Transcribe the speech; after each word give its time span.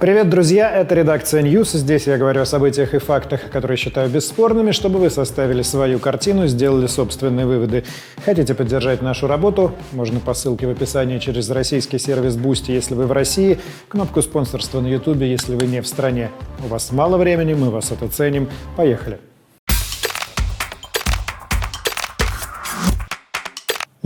Привет, 0.00 0.30
друзья! 0.30 0.70
Это 0.70 0.94
редакция 0.94 1.42
News. 1.42 1.76
Здесь 1.76 2.06
я 2.06 2.18
говорю 2.18 2.42
о 2.42 2.46
событиях 2.46 2.94
и 2.94 2.98
фактах, 2.98 3.50
которые 3.50 3.76
считаю 3.76 4.08
бесспорными, 4.08 4.70
чтобы 4.70 5.00
вы 5.00 5.10
составили 5.10 5.62
свою 5.62 5.98
картину 5.98 6.46
сделали 6.46 6.86
собственные 6.86 7.46
выводы. 7.46 7.82
Хотите 8.24 8.54
поддержать 8.54 9.02
нашу 9.02 9.26
работу? 9.26 9.72
Можно 9.90 10.20
по 10.20 10.34
ссылке 10.34 10.68
в 10.68 10.70
описании 10.70 11.18
через 11.18 11.50
российский 11.50 11.98
сервис 11.98 12.36
Boosty, 12.36 12.74
если 12.74 12.94
вы 12.94 13.06
в 13.06 13.12
России, 13.12 13.58
кнопку 13.88 14.22
спонсорства 14.22 14.80
на 14.80 14.86
YouTube, 14.86 15.22
если 15.22 15.56
вы 15.56 15.66
не 15.66 15.82
в 15.82 15.86
стране. 15.88 16.30
У 16.64 16.68
вас 16.68 16.92
мало 16.92 17.16
времени, 17.16 17.54
мы 17.54 17.70
вас 17.70 17.90
это 17.90 18.06
ценим. 18.06 18.48
Поехали! 18.76 19.18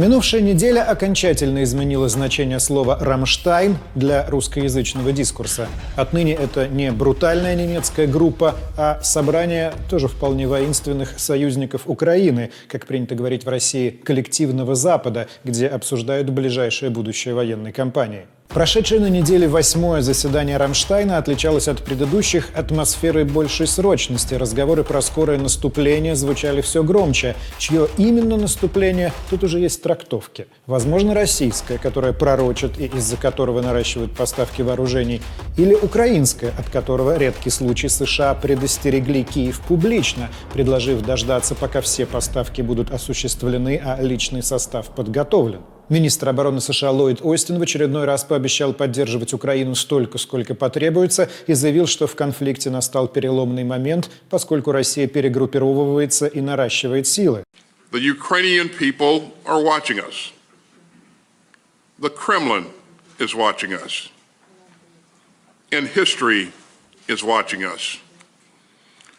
Минувшая 0.03 0.41
неделя 0.41 0.83
окончательно 0.83 1.63
изменила 1.63 2.09
значение 2.09 2.59
слова 2.59 2.99
«Рамштайн» 3.01 3.79
для 3.95 4.29
русскоязычного 4.29 5.13
дискурса. 5.13 5.69
Отныне 5.95 6.33
это 6.33 6.67
не 6.67 6.91
брутальная 6.91 7.55
немецкая 7.55 8.09
группа, 8.09 8.57
а 8.77 8.99
собрание 9.05 9.73
тоже 9.89 10.09
вполне 10.09 10.49
воинственных 10.49 11.21
союзников 11.21 11.83
Украины, 11.87 12.51
как 12.67 12.87
принято 12.87 13.15
говорить 13.15 13.45
в 13.45 13.49
России, 13.49 13.91
коллективного 13.91 14.75
Запада, 14.75 15.29
где 15.45 15.69
обсуждают 15.69 16.31
ближайшее 16.31 16.91
будущее 16.91 17.35
военной 17.35 17.71
кампании. 17.71 18.27
Прошедшее 18.55 19.01
на 19.01 19.09
неделе 19.09 19.49
восьмое 19.49 20.03
заседание 20.03 20.59
Рамштайна 20.59 21.17
отличалось 21.17 21.69
от 21.69 21.83
предыдущих 21.83 22.51
атмосферой 22.55 23.25
большей 23.25 23.67
срочности. 23.67 24.35
Разговоры 24.35 24.85
про 24.85 25.01
скорое 25.01 25.39
наступление 25.39 26.15
звучали 26.15 26.61
все 26.61 26.83
громче. 26.83 27.35
Чье 27.57 27.89
именно 27.97 28.37
наступление, 28.37 29.15
тут 29.31 29.43
уже 29.43 29.59
есть 29.59 29.83
трактовки. 29.83 30.49
Возможно, 30.67 31.15
российское, 31.15 31.79
которое 31.79 32.13
пророчит 32.13 32.79
и 32.79 32.91
из-за 32.95 33.17
которого 33.17 33.63
наращивают 33.63 34.13
поставки 34.13 34.61
вооружений, 34.61 35.23
или 35.57 35.73
украинское, 35.73 36.53
от 36.59 36.69
которого 36.69 37.17
редкий 37.17 37.49
случай 37.49 37.89
США 37.89 38.35
предостерегли 38.35 39.23
Киев 39.23 39.63
публично, 39.67 40.29
предложив 40.53 41.01
дождаться, 41.01 41.55
пока 41.55 41.81
все 41.81 42.05
поставки 42.05 42.61
будут 42.61 42.91
осуществлены, 42.91 43.81
а 43.83 44.03
личный 44.03 44.43
состав 44.43 44.89
подготовлен. 44.89 45.63
Министр 45.89 46.29
обороны 46.31 46.61
США 46.61 46.91
Ллойд 46.91 47.21
Остин 47.23 47.59
в 47.59 47.63
очередной 47.63 48.05
раз 48.05 48.25
пообещал 48.25 48.73
поддерживать 48.73 49.35
Украину 49.35 49.75
столько, 49.75 50.19
сколько 50.19 50.55
потребуется, 50.55 51.29
и 51.47 51.55
заявил, 51.55 51.87
что 51.87 52.07
в 52.07 52.15
конфликте 52.15 52.71
настал 52.71 53.09
переломный 53.09 53.65
момент, 53.65 54.09
поскольку 54.31 54.73
Россия 54.73 55.07
перегруппировывается 55.07 56.27
и 56.27 56.41
наращивает 56.41 57.07
силы. 57.07 57.45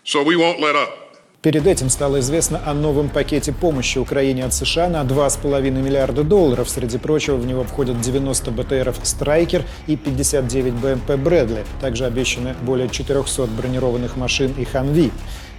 So 0.06 0.22
we 0.22 0.36
won't 0.36 0.60
let 0.60 0.76
up. 0.76 1.03
Перед 1.44 1.68
этим 1.68 1.90
стало 1.90 2.22
известно 2.22 2.62
о 2.66 2.74
новом 2.74 3.10
пакете 3.10 3.52
помощи 3.52 3.98
Украине 3.98 4.46
от 4.46 4.54
США 4.54 4.88
на 4.88 5.02
2,5 5.02 5.72
миллиарда 5.72 6.24
долларов. 6.24 6.70
Среди 6.70 6.98
прочего, 6.98 7.36
в 7.36 7.46
него 7.46 7.66
входят 7.66 8.00
90 8.00 8.50
БТРов 8.52 8.96
«Страйкер» 9.04 9.66
и 9.86 9.98
59 9.98 10.74
БМП 10.76 11.22
«Брэдли». 11.22 11.66
Также 11.82 12.06
обещаны 12.06 12.56
более 12.62 12.88
400 12.88 13.48
бронированных 13.48 14.16
машин 14.16 14.54
и 14.58 14.64
«Ханви». 14.64 15.12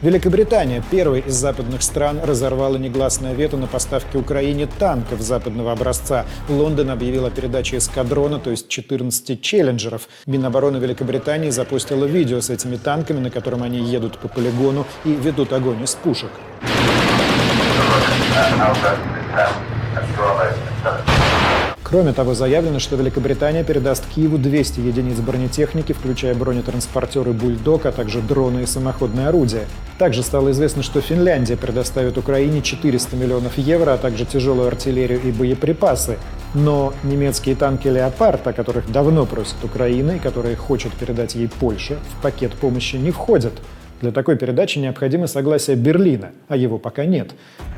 Великобритания, 0.04 0.82
первой 0.90 1.20
из 1.20 1.32
западных 1.32 1.82
стран, 1.82 2.20
разорвала 2.22 2.76
негласное 2.76 3.32
вето 3.32 3.56
на 3.56 3.66
поставки 3.66 4.18
Украине 4.18 4.66
танков 4.66 5.22
западного 5.22 5.72
образца. 5.72 6.26
Лондон 6.46 6.90
объявил 6.90 7.24
о 7.24 7.30
передаче 7.30 7.78
эскадрона, 7.78 8.38
то 8.38 8.50
есть 8.50 8.68
14 8.68 9.40
челленджеров. 9.40 10.10
Минобороны 10.26 10.76
Великобритании 10.76 11.48
запустила 11.48 12.04
видео 12.04 12.42
с 12.42 12.50
этими 12.50 12.76
танками, 12.76 13.18
на 13.20 13.30
котором 13.30 13.62
они 13.62 13.78
едут 13.78 14.18
по 14.18 14.28
полигону 14.28 14.86
и 15.06 15.12
ведут 15.12 15.54
огонь 15.54 15.82
из 15.82 15.94
пушек. 15.94 16.32
Кроме 21.94 22.12
того, 22.12 22.34
заявлено, 22.34 22.80
что 22.80 22.96
Великобритания 22.96 23.62
передаст 23.62 24.02
Киеву 24.12 24.36
200 24.36 24.80
единиц 24.80 25.20
бронетехники, 25.20 25.92
включая 25.92 26.34
бронетранспортеры 26.34 27.32
«Бульдог», 27.32 27.86
а 27.86 27.92
также 27.92 28.20
дроны 28.20 28.64
и 28.64 28.66
самоходные 28.66 29.28
орудия. 29.28 29.66
Также 29.96 30.24
стало 30.24 30.50
известно, 30.50 30.82
что 30.82 31.00
Финляндия 31.00 31.56
предоставит 31.56 32.18
Украине 32.18 32.62
400 32.62 33.14
миллионов 33.14 33.56
евро, 33.58 33.92
а 33.92 33.96
также 33.96 34.24
тяжелую 34.24 34.66
артиллерию 34.66 35.22
и 35.22 35.30
боеприпасы. 35.30 36.18
Но 36.52 36.92
немецкие 37.04 37.54
танки 37.54 37.86
«Леопард», 37.86 38.44
о 38.48 38.52
которых 38.52 38.90
давно 38.90 39.24
просит 39.24 39.62
Украина 39.62 40.16
и 40.16 40.18
которые 40.18 40.56
хочет 40.56 40.92
передать 40.94 41.36
ей 41.36 41.48
Польша, 41.48 41.98
в 42.18 42.22
пакет 42.22 42.54
помощи 42.54 42.96
не 42.96 43.12
входят– 43.12 43.52
для 44.04 44.12
такой 44.12 44.36
передачи 44.36 44.78
необходимо 44.78 45.26
согласие 45.26 45.76
Берлина, 45.76 46.32
а 46.48 46.56
его 46.56 46.78
пока 46.78 47.06
нет. 47.06 47.30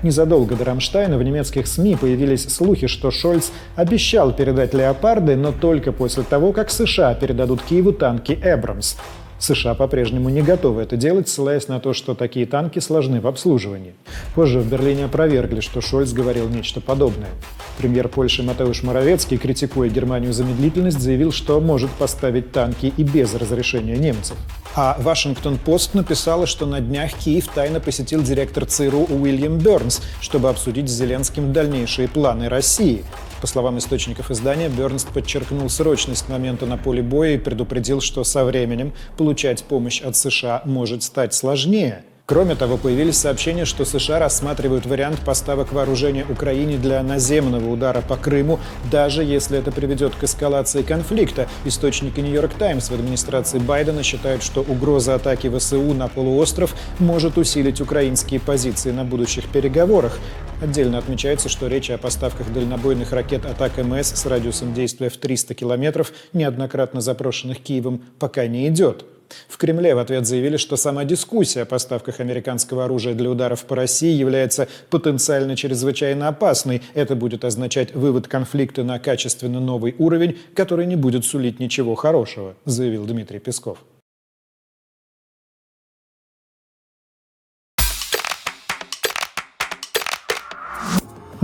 Незадолго 0.03 0.57
до 0.57 0.65
Рамштайна 0.65 1.19
в 1.19 1.23
немецких 1.23 1.69
СМИ 1.69 1.97
появились 2.01 2.53
слухи, 2.53 2.89
что 2.89 3.13
Шольц 3.13 3.51
обещал 3.77 4.33
передать 4.33 4.75
«Леопарды», 4.75 5.37
но 5.37 5.53
только 5.53 5.93
после 5.93 6.25
того, 6.25 6.53
как 6.53 6.71
США 6.71 7.15
передадут 7.15 7.63
Киеву 7.63 7.93
танки 7.93 8.37
«Эбрамс». 8.43 8.97
США 9.39 9.75
по-прежнему 9.75 10.29
не 10.29 10.43
готовы 10.43 10.83
это 10.83 10.97
делать, 10.97 11.29
ссылаясь 11.29 11.69
на 11.69 11.81
то, 11.81 11.93
что 11.93 12.15
такие 12.15 12.47
танки 12.47 12.79
сложны 12.79 13.21
в 13.21 13.27
обслуживании. 13.27 13.95
Позже 14.35 14.61
в 14.61 14.69
Берлине 14.69 15.05
опровергли, 15.05 15.61
что 15.61 15.81
Шольц 15.81 16.13
говорил 16.13 16.49
нечто 16.49 16.81
подобное. 16.81 17.31
Премьер 17.79 18.09
Польши 18.09 18.43
Матеуш 18.43 18.83
Моровецкий, 18.83 19.37
критикуя 19.37 19.89
Германию 19.89 20.33
за 20.33 20.45
медлительность, 20.45 21.01
заявил, 21.01 21.33
что 21.33 21.61
может 21.61 21.91
поставить 21.91 22.53
танки 22.53 22.93
и 22.97 23.03
без 23.03 23.35
разрешения 23.35 23.97
немцев. 23.97 24.37
А 24.75 24.97
Вашингтон-Пост 25.01 25.95
написала, 25.95 26.47
что 26.47 26.67
на 26.67 26.81
днях 26.81 27.13
Киев 27.15 27.49
тайно 27.49 27.81
посетил 27.81 28.23
директор 28.23 28.67
ЦРУ 28.67 29.07
Уильям 29.09 29.59
Бернс, 29.59 30.03
чтобы 30.21 30.51
обсудить 30.51 30.91
с 30.91 30.93
Зеленским 30.93 31.53
дальнейшие 31.53 32.09
планы 32.09 32.49
России. 32.51 33.03
По 33.41 33.47
словам 33.47 33.79
источников 33.79 34.31
издания, 34.31 34.69
Бернст 34.69 35.09
подчеркнул 35.09 35.69
срочность 35.69 36.29
момента 36.29 36.65
на 36.65 36.79
поле 36.79 37.03
боя 37.03 37.35
и 37.35 37.39
предупредил, 37.39 38.01
что 38.01 38.25
со 38.25 38.45
временем 38.45 38.95
получать 39.19 39.63
помощь 39.65 40.01
от 40.01 40.17
США 40.17 40.63
может 40.65 41.03
стать 41.03 41.35
сложнее. 41.35 42.03
Кроме 42.27 42.57
того, 42.57 42.77
появились 42.77 43.19
сообщения, 43.19 43.65
что 43.65 43.85
США 43.85 44.19
рассматривают 44.19 44.85
вариант 44.85 45.21
поставок 45.21 45.73
вооружения 45.73 46.27
Украине 46.29 46.77
для 46.77 47.01
наземного 47.05 47.71
удара 47.71 48.01
по 48.01 48.17
Крыму, 48.17 48.59
даже 48.91 49.23
если 49.23 49.61
это 49.61 49.71
приведет 49.71 50.17
к 50.17 50.25
эскалации 50.25 50.83
конфликта. 50.83 51.49
Источники 51.65 52.19
«Нью-Йорк 52.19 52.55
Таймс» 52.55 52.91
в 52.91 52.95
администрации 52.95 53.61
Байдена 53.61 54.03
считают, 54.03 54.43
что 54.43 54.63
угроза 54.63 55.15
атаки 55.15 55.49
ВСУ 55.57 55.95
на 55.95 56.09
полуостров 56.09 56.75
может 56.99 57.39
усилить 57.39 57.81
украинские 57.81 58.41
позиции 58.41 58.91
на 58.91 59.05
будущих 59.05 59.49
переговорах. 59.49 60.19
Отдельно 60.61 60.99
отмечается, 60.99 61.49
что 61.49 61.69
речь 61.69 61.91
о 61.91 61.99
поставках 61.99 62.53
дальнобойных 62.53 63.13
ракет 63.13 63.47
атак 63.47 63.77
МС 63.79 64.09
с 64.09 64.27
радиусом 64.27 64.75
действия 64.75 65.11
в 65.11 65.17
300 65.17 65.55
километров, 65.55 66.13
неоднократно 66.33 67.01
запрошенных 67.01 67.61
Киевом, 67.61 68.03
пока 68.19 68.49
не 68.49 68.67
идет. 68.67 69.05
В 69.49 69.57
Кремле 69.59 69.95
в 69.95 69.99
ответ 69.99 70.27
заявили, 70.27 70.57
что 70.57 70.77
сама 70.77 71.05
дискуссия 71.05 71.63
о 71.63 71.67
поставках 71.67 72.21
американского 72.21 72.85
оружия 72.85 73.15
для 73.15 73.31
ударов 73.31 73.65
по 73.65 73.77
России 73.77 74.13
является 74.13 74.69
потенциально 74.91 75.57
чрезвычайно 75.57 76.29
опасной. 76.29 76.83
Это 76.95 77.17
будет 77.17 77.45
означать 77.45 77.95
вывод 77.95 78.29
конфликта 78.29 78.85
на 78.85 78.99
качественно 78.99 79.61
новый 79.61 79.95
уровень, 79.99 80.39
который 80.55 80.87
не 80.87 80.97
будет 80.97 81.25
сулить 81.25 81.61
ничего 81.61 81.95
хорошего, 81.95 82.55
заявил 82.65 83.05
Дмитрий 83.05 83.39
Песков. 83.39 83.79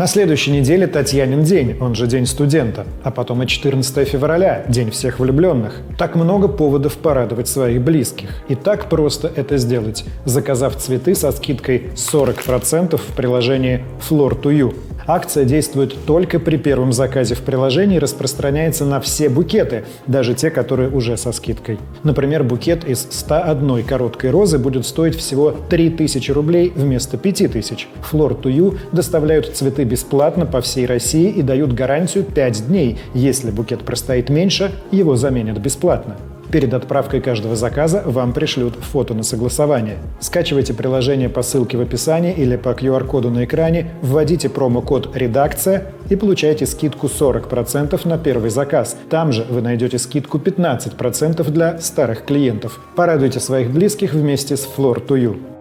На 0.02 0.08
следующей 0.08 0.50
неделе 0.50 0.88
Татьянин 0.88 1.44
день, 1.44 1.76
он 1.81 1.94
же 1.94 2.08
День 2.08 2.26
студента, 2.26 2.87
а 3.04 3.12
потом 3.12 3.40
и 3.44 3.46
14 3.46 4.08
февраля, 4.08 4.64
День 4.69 4.90
всех 4.90 5.20
влюбленных. 5.20 5.76
Так 5.96 6.16
много 6.16 6.49
поводов 6.49 6.96
порадовать 6.96 7.46
своих 7.46 7.81
близких. 7.82 8.31
И 8.49 8.56
так 8.56 8.88
просто 8.88 9.31
это 9.37 9.58
сделать, 9.58 10.04
заказав 10.25 10.75
цветы 10.75 11.14
со 11.14 11.31
скидкой 11.31 11.93
40% 11.94 12.96
в 12.96 13.14
приложении 13.14 13.84
Floor 14.00 14.43
to 14.43 14.50
You. 14.50 14.75
Акция 15.06 15.44
действует 15.44 15.96
только 16.06 16.38
при 16.38 16.56
первом 16.56 16.93
заказе 16.93 17.34
в 17.34 17.40
приложении 17.40 17.96
и 17.96 17.98
распространяется 17.98 18.84
на 18.84 19.00
все 19.00 19.28
букеты, 19.28 19.84
даже 20.06 20.34
те, 20.34 20.50
которые 20.50 20.90
уже 20.90 21.16
со 21.16 21.32
скидкой. 21.32 21.78
Например, 22.05 22.44
букет 22.44 22.84
из 22.84 23.06
101 23.10 23.84
короткой 23.84 24.31
розы 24.31 24.58
будет 24.58 24.87
стоить 24.87 25.16
всего 25.16 25.50
3000 25.69 26.31
рублей 26.31 26.72
вместо 26.75 27.16
5000. 27.16 27.88
Флор 28.02 28.34
Тую 28.34 28.78
доставляют 28.93 29.56
цветы 29.56 29.84
бесплатно 29.92 30.46
по 30.46 30.62
всей 30.62 30.86
России 30.86 31.28
и 31.28 31.42
дают 31.42 31.74
гарантию 31.74 32.24
5 32.24 32.68
дней. 32.68 32.98
Если 33.12 33.50
букет 33.50 33.80
простоит 33.80 34.30
меньше, 34.30 34.72
его 34.90 35.16
заменят 35.16 35.58
бесплатно. 35.58 36.16
Перед 36.50 36.72
отправкой 36.72 37.20
каждого 37.20 37.56
заказа 37.56 38.02
вам 38.06 38.32
пришлют 38.32 38.74
фото 38.76 39.12
на 39.12 39.22
согласование. 39.22 39.98
Скачивайте 40.18 40.72
приложение 40.72 41.28
по 41.28 41.42
ссылке 41.42 41.76
в 41.76 41.82
описании 41.82 42.32
или 42.32 42.56
по 42.56 42.70
QR-коду 42.70 43.30
на 43.30 43.44
экране, 43.44 43.90
вводите 44.00 44.48
промокод 44.48 45.14
«Редакция» 45.14 45.88
и 46.08 46.16
получаете 46.16 46.64
скидку 46.64 47.08
40% 47.08 48.08
на 48.08 48.16
первый 48.16 48.48
заказ. 48.48 48.96
Там 49.10 49.32
же 49.32 49.44
вы 49.50 49.60
найдете 49.60 49.98
скидку 49.98 50.38
15% 50.38 51.50
для 51.50 51.78
старых 51.78 52.24
клиентов. 52.24 52.80
Порадуйте 52.96 53.40
своих 53.40 53.70
близких 53.70 54.14
вместе 54.14 54.56
с 54.56 54.66
Floor 54.66 55.06
to 55.06 55.22
You. 55.22 55.51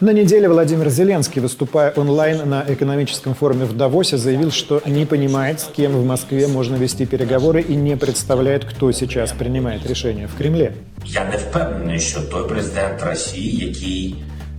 На 0.00 0.12
неделе 0.12 0.46
Владимир 0.46 0.90
Зеленский, 0.90 1.40
выступая 1.40 1.90
онлайн 1.96 2.46
на 2.46 2.62
экономическом 2.68 3.34
форуме 3.34 3.64
в 3.64 3.74
Давосе, 3.74 4.18
заявил, 4.18 4.50
что 4.50 4.82
не 4.84 5.06
понимает, 5.06 5.60
с 5.60 5.70
кем 5.74 5.92
в 5.92 6.04
Москве 6.04 6.48
можно 6.48 6.76
вести 6.76 7.06
переговоры 7.06 7.62
и 7.62 7.74
не 7.74 7.96
представляет, 7.96 8.66
кто 8.66 8.92
сейчас 8.92 9.32
принимает 9.32 9.86
решения 9.86 10.26
в 10.26 10.36
Кремле. 10.36 10.76
Я 11.06 11.24
не 11.24 11.38
впевнений, 11.38 12.00
що 12.00 12.20
той 12.22 12.48
президент 12.48 13.02
Росії, 13.02 13.66
який 13.66 14.14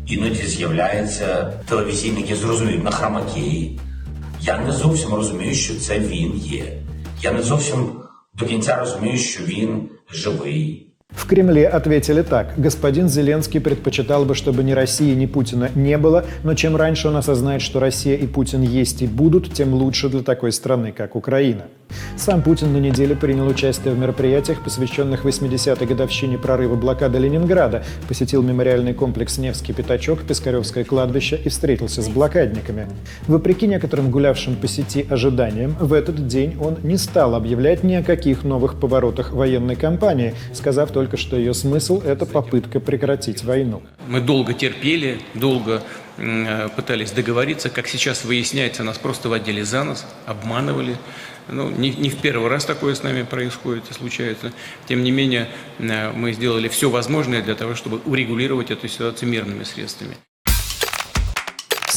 іноді 0.07 0.41
з'являється 0.41 1.53
телевізійник, 1.69 2.29
я 2.29 2.35
зрозумів 2.35 2.83
на 2.83 2.91
хромакеї. 2.91 3.79
Я 4.41 4.57
не 4.57 4.71
зовсім 4.71 5.13
розумію, 5.13 5.53
що 5.53 5.75
це 5.75 5.99
він 5.99 6.33
є. 6.35 6.63
Я 7.21 7.31
не 7.31 7.41
зовсім 7.43 7.91
до 8.33 8.45
кінця 8.45 8.75
розумію, 8.75 9.17
що 9.17 9.43
він 9.43 9.89
живий. 10.11 10.87
В 11.14 11.26
Кремле 11.26 11.68
ответили 11.68 12.22
так. 12.22 12.54
Господин 12.56 13.08
Зеленский 13.08 13.60
предпочитал 13.60 14.24
бы, 14.24 14.34
чтобы 14.34 14.62
ни 14.62 14.72
России, 14.72 15.14
ни 15.14 15.26
Путина 15.26 15.70
не 15.74 15.98
было, 15.98 16.24
но 16.42 16.54
чем 16.54 16.74
раньше 16.76 17.08
он 17.08 17.16
осознает, 17.16 17.62
что 17.62 17.80
Россия 17.80 18.16
и 18.16 18.26
Путин 18.26 18.62
есть 18.62 19.02
и 19.02 19.06
будут, 19.06 19.52
тем 19.52 19.74
лучше 19.74 20.08
для 20.08 20.22
такой 20.22 20.52
страны, 20.52 20.92
как 20.92 21.14
Украина. 21.14 21.64
Сам 22.16 22.42
Путин 22.42 22.72
на 22.72 22.78
неделе 22.78 23.14
принял 23.14 23.46
участие 23.46 23.92
в 23.92 23.98
мероприятиях, 23.98 24.62
посвященных 24.62 25.24
80-й 25.24 25.86
годовщине 25.86 26.38
прорыва 26.38 26.74
блокады 26.74 27.18
Ленинграда, 27.18 27.84
посетил 28.08 28.42
мемориальный 28.42 28.94
комплекс 28.94 29.38
«Невский 29.38 29.74
пятачок», 29.74 30.22
Пискаревское 30.22 30.84
кладбище 30.84 31.38
и 31.44 31.48
встретился 31.50 32.00
с 32.00 32.08
блокадниками. 32.08 32.86
Вопреки 33.26 33.66
некоторым 33.66 34.10
гулявшим 34.10 34.56
по 34.56 34.68
сети 34.68 35.06
ожиданиям, 35.08 35.76
в 35.78 35.92
этот 35.92 36.26
день 36.26 36.56
он 36.60 36.78
не 36.82 36.96
стал 36.96 37.34
объявлять 37.34 37.84
ни 37.84 37.94
о 37.94 38.02
каких 38.02 38.44
новых 38.44 38.80
поворотах 38.80 39.32
военной 39.32 39.76
кампании, 39.76 40.34
сказав 40.54 40.90
только 40.90 41.01
только 41.02 41.16
что 41.16 41.36
ее 41.36 41.52
смысл– 41.52 42.00
это 42.04 42.26
попытка 42.26 42.78
прекратить 42.78 43.42
войну. 43.42 43.82
Мы 44.06 44.20
долго 44.20 44.54
терпели, 44.54 45.18
долго 45.34 45.82
э, 46.16 46.68
пытались 46.76 47.10
договориться. 47.10 47.70
Как 47.70 47.88
сейчас 47.88 48.24
выясняется, 48.24 48.84
нас 48.84 48.98
просто 48.98 49.28
водили 49.28 49.62
за 49.62 49.82
нос, 49.82 50.06
обманывали. 50.26 50.96
Ну, 51.48 51.70
не, 51.70 51.90
не 51.90 52.08
в 52.08 52.18
первый 52.18 52.48
раз 52.48 52.64
такое 52.64 52.94
с 52.94 53.02
нами 53.02 53.24
происходит 53.24 53.90
и 53.90 53.94
случается. 53.94 54.52
Тем 54.86 55.02
не 55.02 55.10
менее, 55.10 55.48
э, 55.80 56.12
мы 56.12 56.34
сделали 56.34 56.68
все 56.68 56.88
возможное 56.88 57.42
для 57.42 57.56
того, 57.56 57.74
чтобы 57.74 58.00
урегулировать 58.04 58.70
эту 58.70 58.86
ситуацию 58.86 59.28
мирными 59.28 59.64
средствами. 59.64 60.16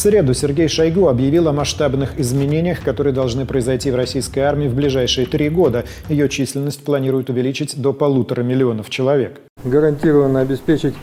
Среду 0.05 0.35
Сергей 0.35 0.67
Шойгу 0.67 1.07
объявил 1.07 1.47
о 1.47 1.51
масштабных 1.51 2.19
изменениях, 2.19 2.83
которые 2.83 3.11
должны 3.11 3.47
произойти 3.47 3.89
в 3.89 3.95
российской 3.95 4.41
армии 4.41 4.67
в 4.67 4.75
ближайшие 4.75 5.25
три 5.25 5.49
года. 5.49 5.83
Ее 6.09 6.29
численность 6.29 6.83
планируют 6.83 7.31
увеличить 7.31 7.75
до 7.75 7.91
полутора 7.91 8.43
миллионов 8.43 8.91
человек. 8.91 9.41
Гарантированно 9.63 10.41
обеспечить 10.41 10.93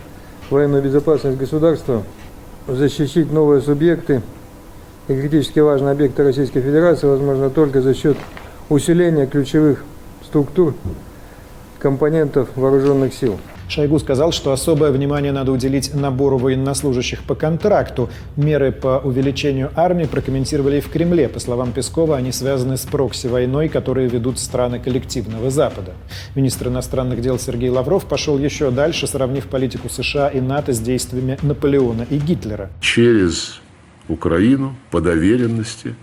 военную 0.51 0.85
безопасность 0.85 1.37
государства, 1.37 2.05
защитить 2.69 3.33
новые 3.33 3.61
субъекты 3.61 4.23
и 5.09 5.15
критически 5.15 5.59
важные 5.59 5.91
объекты 5.91 6.23
Российской 6.23 6.61
Федерации 6.61 7.09
возможно 7.09 7.51
только 7.51 7.83
за 7.83 7.95
счет 7.95 8.17
усиления 8.69 9.27
ключевых 9.27 9.83
структур 10.23 10.77
компонентов 11.81 12.51
вооруженных 12.55 13.15
сил. 13.15 13.41
Шойгу 13.73 13.99
сказал, 13.99 14.33
что 14.33 14.53
особое 14.53 14.93
внимание 14.93 15.33
надо 15.33 15.51
уделить 15.51 15.95
набору 15.95 16.37
военнослужащих 16.37 17.23
по 17.23 17.35
контракту. 17.35 18.11
Меры 18.37 18.71
по 18.71 19.01
увеличению 19.03 19.71
армии 19.75 20.05
прокомментировали 20.05 20.77
и 20.77 20.81
в 20.81 20.91
Кремле. 20.91 21.27
По 21.27 21.41
словам 21.41 21.73
Пескова, 21.73 22.19
они 22.19 22.33
связаны 22.33 22.77
с 22.77 22.83
прокси-войной, 22.83 23.71
которые 23.71 24.09
ведут 24.09 24.39
страны 24.39 24.79
коллективного 24.79 25.51
Запада. 25.51 25.95
Министр 26.35 26.69
иностранных 26.69 27.23
дел 27.23 27.39
Сергей 27.39 27.71
Лавров 27.71 28.05
пошел 28.05 28.39
еще 28.39 28.71
дальше, 28.71 29.07
сравнив 29.07 29.47
политику 29.47 29.89
США 29.89 30.29
и 30.29 30.43
НАТО 30.43 30.75
с 30.75 30.79
действиями 30.79 31.39
Наполеона 31.41 32.07
и 32.11 32.19
Гитлера. 32.19 32.69
Через 32.83 33.63
Украину 34.07 34.77
по 34.91 35.01
доверенности 35.01 35.95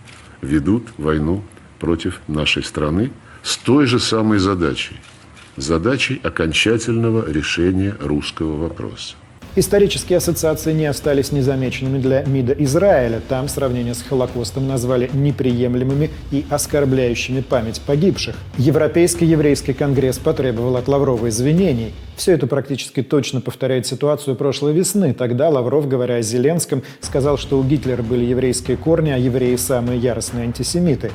ведут 0.41 0.87
войну 0.97 1.43
против 1.77 2.19
нашей 2.27 2.63
страны 2.63 3.11
с 3.43 3.57
той 3.57 3.85
же 3.85 3.99
самой 3.99 4.39
задачей– 4.39 4.95
задачей 5.61 6.19
окончательного 6.23 7.29
решения 7.29 7.95
русского 7.99 8.57
вопроса. 8.57 9.15
Исторические 9.55 10.17
ассоциации 10.17 10.73
не 10.73 10.85
остались 10.85 11.31
незамеченными 11.31 11.97
для 11.97 12.23
МИДа 12.23 12.53
Израиля. 12.59 13.19
Там 13.27 13.47
сравнение 13.47 13.95
с 13.95 14.03
Холокостом 14.03 14.67
назвали 14.67 15.09
неприемлемыми 15.11 16.11
и 16.31 16.45
оскорбляющими 16.51 17.41
память 17.41 17.81
погибших. 17.81 18.35
Европейский 18.57 19.25
еврейский 19.25 19.73
конгресс 19.73 20.19
потребовал 20.19 20.77
от 20.77 20.87
Лаврова 20.87 21.29
извинений. 21.29 21.93
Все 22.15 22.33
это 22.33 22.45
практически 22.45 23.01
точно 23.01 23.41
повторяет 23.41 23.87
ситуацию 23.87 24.35
прошлой 24.35 24.73
весны. 24.73 25.15
Тогда 25.15 25.49
Лавров, 25.49 25.87
говоря 25.87 26.15
о 26.15 26.21
Зеленском, 26.21 26.83
сказал, 27.01 27.39
что 27.39 27.59
у 27.59 27.63
Гитлера 27.63 28.03
были 28.03 28.25
еврейские 28.25 28.77
корни, 28.77 29.09
а 29.09 29.17
евреи 29.17 29.55
самые 29.55 29.99
яростные 29.99 30.43
антисемиты. 30.43 31.11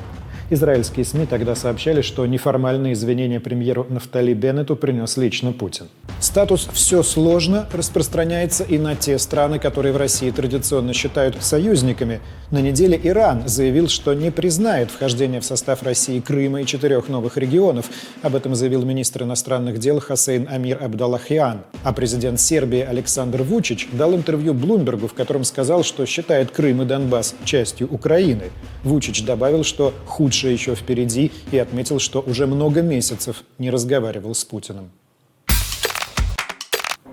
Израильские 0.54 1.04
СМИ 1.04 1.26
тогда 1.26 1.56
сообщали, 1.56 2.00
что 2.00 2.24
неформальные 2.26 2.92
извинения 2.92 3.40
премьеру 3.40 3.88
Нафтали 3.90 4.34
Беннету 4.34 4.76
принес 4.76 5.16
лично 5.16 5.52
Путин. 5.52 5.88
Статус 6.20 6.68
«все 6.72 7.02
сложно» 7.02 7.66
распространяется 7.72 8.62
и 8.62 8.78
на 8.78 8.94
те 8.94 9.18
страны, 9.18 9.58
которые 9.58 9.92
в 9.92 9.96
России 9.96 10.30
традиционно 10.30 10.92
считают 10.92 11.42
союзниками. 11.42 12.20
На 12.52 12.60
неделе 12.60 13.00
Иран 13.02 13.48
заявил, 13.48 13.88
что 13.88 14.14
не 14.14 14.30
признает 14.30 14.92
вхождение 14.92 15.40
в 15.40 15.44
состав 15.44 15.82
России 15.82 16.20
Крыма 16.20 16.60
и 16.60 16.66
четырех 16.66 17.08
новых 17.08 17.36
регионов. 17.36 17.86
Об 18.22 18.36
этом 18.36 18.54
заявил 18.54 18.84
министр 18.84 19.24
иностранных 19.24 19.80
дел 19.80 19.98
Хасейн 19.98 20.46
Амир 20.48 20.80
Абдаллахиан. 20.80 21.62
А 21.82 21.92
президент 21.92 22.38
Сербии 22.38 22.80
Александр 22.80 23.42
Вучич 23.42 23.88
дал 23.90 24.14
интервью 24.14 24.54
Блумбергу, 24.54 25.08
в 25.08 25.14
котором 25.14 25.42
сказал, 25.42 25.82
что 25.82 26.06
считает 26.06 26.52
Крым 26.52 26.82
и 26.82 26.84
Донбасс 26.84 27.34
частью 27.44 27.92
Украины. 27.92 28.52
Вучич 28.84 29.24
добавил, 29.24 29.64
что 29.64 29.92
худшее 30.06 30.43
лучшее 30.44 30.52
еще 30.52 30.74
впереди 30.74 31.32
и 31.52 31.58
отметил, 31.58 31.98
что 31.98 32.20
уже 32.20 32.46
много 32.46 32.82
месяцев 32.82 33.44
не 33.58 33.70
разговаривал 33.70 34.34
с 34.34 34.44
Путиным. 34.44 34.90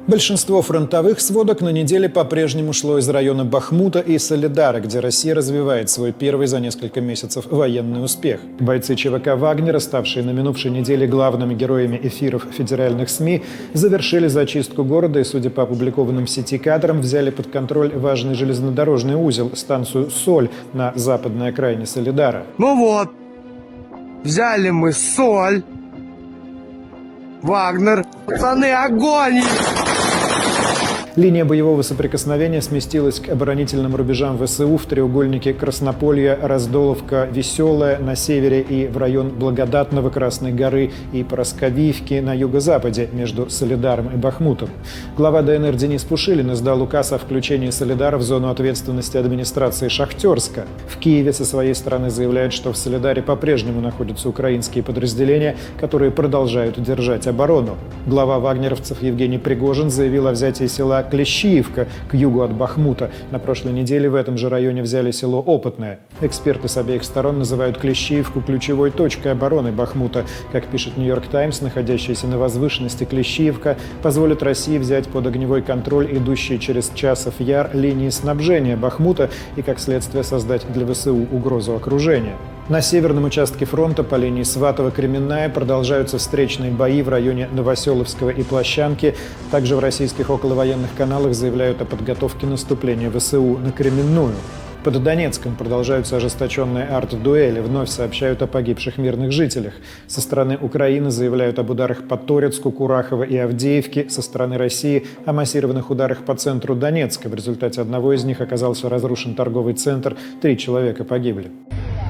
Большинство 0.08 0.64
фронтовых 0.64 1.22
сводок 1.22 1.62
на 1.62 1.70
неделе 1.70 2.10
по-прежнему 2.10 2.74
шло 2.74 2.98
из 2.98 3.08
района 3.08 3.46
Бахмута 3.46 4.00
и 4.00 4.18
Солидара, 4.18 4.80
где 4.80 5.00
Россия 5.00 5.36
развивает 5.36 5.92
свой 5.92 6.12
первый 6.12 6.48
за 6.48 6.60
несколько 6.60 7.02
месяцев 7.02 7.46
военный 7.52 8.04
успех. 8.04 8.42
Бойцы 8.60 8.96
ЧВК 8.96 9.38
«Вагнера», 9.38 9.78
ставшие 9.78 10.26
на 10.26 10.32
минувшей 10.32 10.72
неделе 10.72 11.06
главными 11.06 11.54
героями 11.54 12.00
эфиров 12.02 12.48
федеральных 12.52 13.10
СМИ, 13.10 13.44
завершили 13.74 14.28
зачистку 14.28 14.84
города 14.84 15.20
и, 15.20 15.24
судя 15.24 15.52
по 15.52 15.64
опубликованным 15.64 16.26
в 16.26 16.30
сети 16.32 16.58
кадрам, 16.58 17.00
взяли 17.00 17.30
под 17.30 17.48
контроль 17.52 17.96
важный 17.96 18.34
железнодорожный 18.34 19.16
узел, 19.16 19.56
станцию 19.56 20.10
«Соль» 20.10 20.50
на 20.74 20.94
западной 20.96 21.50
окраине 21.50 21.86
Солидара. 21.86 22.48
Ну 22.58 22.76
вот, 22.76 23.10
взяли 24.24 24.70
мы 24.70 24.92
«Соль», 24.94 25.64
Вагнер. 27.42 28.06
Пацаны, 28.26 28.72
огонь! 28.72 29.42
Линия 31.18 31.44
боевого 31.44 31.82
соприкосновения 31.82 32.62
сместилась 32.62 33.20
к 33.20 33.28
оборонительным 33.28 33.98
рубежам 33.98 34.38
ВСУ 34.38 34.78
в 34.78 34.86
треугольнике 34.86 35.54
Краснополья, 35.54 36.40
Раздоловка, 36.42 37.28
Веселая 37.30 38.00
на 38.00 38.16
севере 38.16 38.62
и 38.62 38.88
в 38.88 38.96
район 38.96 39.28
Благодатного 39.32 40.10
Красной 40.10 40.54
горы 40.54 40.92
и 41.12 41.26
Поросковиевки 41.26 42.22
на 42.22 42.34
юго-западе 42.34 43.10
между 43.12 43.50
Солидаром 43.50 44.08
и 44.14 44.16
Бахмутом. 44.16 44.70
Глава 45.18 45.42
ДНР 45.42 45.76
Денис 45.76 46.02
Пушилин 46.06 46.54
издал 46.54 46.82
указ 46.82 47.12
о 47.12 47.18
включении 47.18 47.72
Солидара 47.72 48.18
в 48.18 48.22
зону 48.22 48.50
ответственности 48.50 49.18
администрации 49.18 49.90
Шахтерска. 49.90 50.64
В 50.88 50.98
Киеве 50.98 51.34
со 51.34 51.44
своей 51.44 51.76
стороны 51.76 52.10
заявляют, 52.10 52.54
что 52.54 52.72
в 52.72 52.78
Солидаре 52.78 53.22
по-прежнему 53.22 53.82
находятся 53.82 54.30
украинские 54.30 54.82
подразделения, 54.82 55.58
которые 55.78 56.12
продолжают 56.12 56.82
держать 56.82 57.28
оборону. 57.28 57.76
Глава 58.08 58.40
вагнеровцев 58.40 59.04
Евгений 59.04 59.40
Пригожин 59.40 59.90
заявил 59.90 60.28
о 60.28 60.32
взятии 60.32 60.68
села 60.68 61.01
Клещиевка 61.10 61.88
к 62.10 62.14
югу 62.14 62.42
от 62.42 62.54
Бахмута. 62.54 63.12
На 63.32 63.40
прошлой 63.40 63.74
неделе 63.74 64.10
в 64.10 64.16
этом 64.16 64.38
же 64.38 64.50
районе 64.50 64.82
взяли 64.82 65.12
село 65.12 65.40
Опытное. 65.42 66.00
Эксперты 66.22 66.68
с 66.68 66.78
обеих 66.78 67.04
сторон 67.04 67.40
называют 67.40 67.78
Клещиевку 67.78 68.42
ключевой 68.42 68.92
точкой 68.92 69.32
обороны 69.32 69.72
Бахмута. 69.72 70.26
Как 70.52 70.68
пишет 70.68 70.98
Нью-Йорк 70.98 71.28
Таймс, 71.28 71.62
находящаяся 71.62 72.28
на 72.28 72.38
возвышенности 72.38 73.04
Клещиевка 73.06 73.78
позволит 74.04 74.44
России 74.44 74.78
взять 74.78 75.08
под 75.08 75.28
огневой 75.28 75.62
контроль 75.62 76.16
идущие 76.16 76.60
через 76.60 76.92
Часов 76.94 77.40
Яр 77.40 77.70
линии 77.74 78.10
снабжения 78.10 78.78
Бахмута 78.78 79.30
и, 79.56 79.62
как 79.62 79.80
следствие, 79.80 80.24
создать 80.24 80.66
для 80.72 80.86
ВСУ 80.86 81.16
угрозу 81.32 81.76
окружения. 81.76 82.36
На 82.72 82.82
северном 82.82 83.26
участке 83.26 83.66
фронта 83.66 84.02
по 84.02 84.16
линии 84.16 84.44
Сватово-Кременная 84.44 85.50
продолжаются 85.50 86.18
встречные 86.18 86.72
бои 86.72 87.02
в 87.02 87.10
районе 87.10 87.50
Новоселовского 87.52 88.30
и 88.30 88.44
Площанки. 88.44 89.14
Также 89.52 89.76
в 89.76 89.80
российских 89.80 90.30
околовоенных 90.30 90.96
каналах 90.96 91.34
заявляют 91.34 91.82
о 91.82 91.86
подготовке 91.86 92.48
наступления 92.48 93.12
ВСУ 93.12 93.58
на 93.58 93.74
Кременную. 93.74 94.36
Под 94.84 95.04
Донецком 95.04 95.56
продолжаются 95.56 96.18
ожесточенные 96.18 96.86
арт-дуэли. 96.88 97.60
Вновь 97.60 97.90
сообщают 97.90 98.42
о 98.42 98.48
погибших 98.48 98.98
мирных 98.98 99.32
жителях. 99.32 99.74
Со 100.08 100.22
стороны 100.22 100.58
Украины 100.60 101.12
заявляют 101.12 101.60
об 101.60 101.70
ударах 101.70 102.08
по 102.08 102.18
Торецку, 102.18 102.72
Курахово 102.72 103.22
и 103.22 103.38
Авдеевке. 103.38 104.10
Со 104.10 104.24
стороны 104.24 104.58
России 104.58 105.06
о 105.28 105.34
массированных 105.34 105.92
ударах 105.92 106.26
по 106.26 106.34
центру 106.34 106.74
Донецка. 106.76 107.30
В 107.30 107.36
результате 107.36 107.80
одного 107.80 108.14
из 108.14 108.24
них 108.24 108.42
оказался 108.42 108.90
разрушен 108.90 109.36
торговый 109.36 109.76
центр. 109.76 110.18
Три 110.42 110.58
человека 110.58 111.04
погибли. 111.04 111.52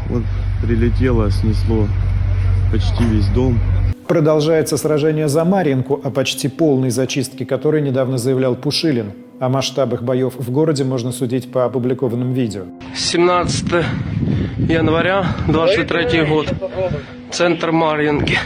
Вот 0.08 0.24
прилетело, 0.64 1.30
снесло 1.30 1.88
почти 2.72 3.04
весь 3.04 3.28
дом. 3.36 3.60
Продолжается 4.12 4.76
сражение 4.76 5.30
за 5.30 5.46
Марьинку, 5.46 6.02
о 6.04 6.10
почти 6.10 6.50
полной 6.50 6.90
зачистке 6.90 7.46
которой 7.46 7.82
недавно 7.82 8.18
заявлял 8.18 8.58
Пушилин. 8.58 9.14
О 9.40 9.48
масштабах 9.48 10.04
боев 10.04 10.34
в 10.38 10.52
городе 10.52 10.84
можно 10.84 11.14
судить 11.14 11.50
по 11.50 11.64
опубликованным 11.64 12.34
видео. 12.34 12.64
17 12.94 13.86
января 14.68 15.28
23 15.48 16.26
год. 16.26 16.54
Центр 17.32 17.72
Марьинки. 17.72 18.38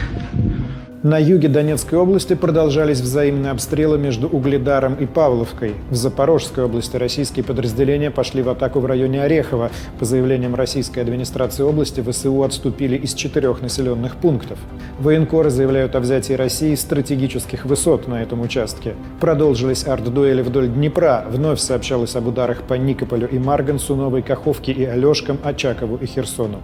На 1.02 1.18
юге 1.18 1.48
Донецкой 1.48 1.98
области 1.98 2.34
продолжались 2.34 3.00
взаимные 3.00 3.52
обстрелы 3.52 3.98
между 3.98 4.28
Угледаром 4.28 4.94
и 4.94 5.04
Павловкой. 5.04 5.74
В 5.90 5.94
Запорожской 5.94 6.64
области 6.64 6.96
российские 6.96 7.44
подразделения 7.44 8.10
пошли 8.10 8.42
в 8.42 8.48
атаку 8.48 8.80
в 8.80 8.86
районе 8.86 9.22
Орехова. 9.22 9.70
По 9.98 10.06
заявлениям 10.06 10.54
российской 10.54 11.00
администрации 11.00 11.62
области, 11.62 12.00
ВСУ 12.00 12.42
отступили 12.42 12.96
из 12.96 13.12
четырех 13.12 13.60
населенных 13.60 14.16
пунктов. 14.16 14.58
Военкоры 14.98 15.50
заявляют 15.50 15.94
о 15.94 16.00
взятии 16.00 16.32
России 16.32 16.74
стратегических 16.74 17.66
высот 17.66 18.08
на 18.08 18.22
этом 18.22 18.40
участке. 18.40 18.94
Продолжились 19.20 19.86
арт-дуэли 19.86 20.40
вдоль 20.40 20.68
Днепра. 20.68 21.26
Вновь 21.30 21.60
сообщалось 21.60 22.16
об 22.16 22.26
ударах 22.26 22.62
по 22.62 22.74
Никополю 22.74 23.28
и 23.28 23.38
Марганцу, 23.38 23.96
Новой 23.96 24.22
Каховке 24.22 24.72
и 24.72 24.84
Алешкам, 24.84 25.38
Очакову 25.44 25.96
и 25.96 26.06
Херсону. 26.06 26.58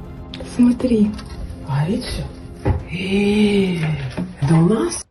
Смотри, 0.56 1.10
горит 1.68 2.02
все. 2.02 2.22
Это 2.92 4.54
у 4.54 4.68
нас? 4.68 5.06